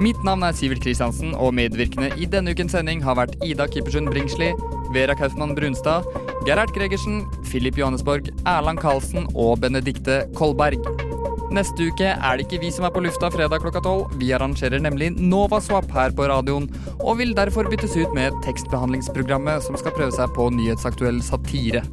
Mitt 0.00 0.22
navn 0.24 0.46
er 0.48 0.56
Sivert 0.56 0.80
Kristiansen, 0.80 1.34
og 1.36 1.52
medvirkende 1.58 2.08
i 2.16 2.24
denne 2.32 2.56
ukens 2.56 2.72
sending 2.72 3.04
har 3.04 3.18
vært 3.20 3.36
Ida 3.44 3.68
Kippersund 3.68 4.08
Bringsli, 4.08 4.54
Vera 4.96 5.16
Kaufmann 5.18 5.52
Brunstad, 5.58 6.08
Gerhard 6.48 6.72
Gregersen, 6.72 7.26
Filip 7.44 7.76
Johannesborg, 7.76 8.32
Erland 8.46 8.80
Karlsen 8.80 9.28
og 9.34 9.60
Benedikte 9.60 10.22
Kolberg. 10.40 11.05
Neste 11.54 11.86
uke 11.92 12.08
er 12.10 12.38
det 12.38 12.46
ikke 12.46 12.58
vi 12.64 12.72
som 12.74 12.86
er 12.88 12.92
på 12.94 13.02
lufta 13.04 13.28
fredag 13.30 13.62
klokka 13.62 13.82
tolv. 13.84 14.10
Vi 14.18 14.32
arrangerer 14.34 14.82
nemlig 14.82 15.12
Novaswap 15.14 15.86
her 15.94 16.14
på 16.16 16.26
radioen, 16.30 16.66
og 16.98 17.20
vil 17.20 17.36
derfor 17.36 17.68
byttes 17.70 17.94
ut 17.94 18.12
med 18.16 18.34
tekstbehandlingsprogrammet 18.46 19.62
som 19.66 19.78
skal 19.78 19.94
prøve 19.94 20.14
seg 20.16 20.32
på 20.34 20.48
nyhetsaktuell 20.56 21.22
satire. 21.24 21.84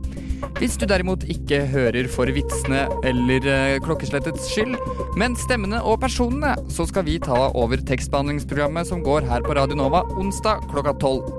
Hvis 0.58 0.76
du 0.80 0.86
derimot 0.90 1.24
ikke 1.30 1.64
hører 1.72 2.10
for 2.12 2.30
vitsene 2.34 2.86
eller 3.08 3.48
eh, 3.50 3.78
klokkeslettets 3.84 4.50
skyld, 4.52 4.76
men 5.20 5.38
stemmene 5.40 5.80
og 5.86 6.02
personene, 6.04 6.56
så 6.74 6.88
skal 6.90 7.08
vi 7.08 7.20
ta 7.24 7.48
over 7.54 7.82
tekstbehandlingsprogrammet 7.82 8.90
som 8.90 9.06
går 9.06 9.30
her 9.30 9.46
på 9.46 9.56
Radio 9.58 9.80
Nova 9.80 10.04
onsdag 10.18 10.66
klokka 10.74 10.98
tolv. 11.04 11.30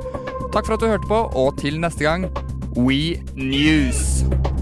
Takk 0.55 0.64
for 0.64 0.77
at 0.77 0.83
du 0.83 0.90
hørte 0.90 1.11
på, 1.11 1.22
og 1.35 1.55
til 1.61 1.81
neste 1.83 2.07
gang 2.07 2.29
We 2.79 3.20
News! 3.35 4.53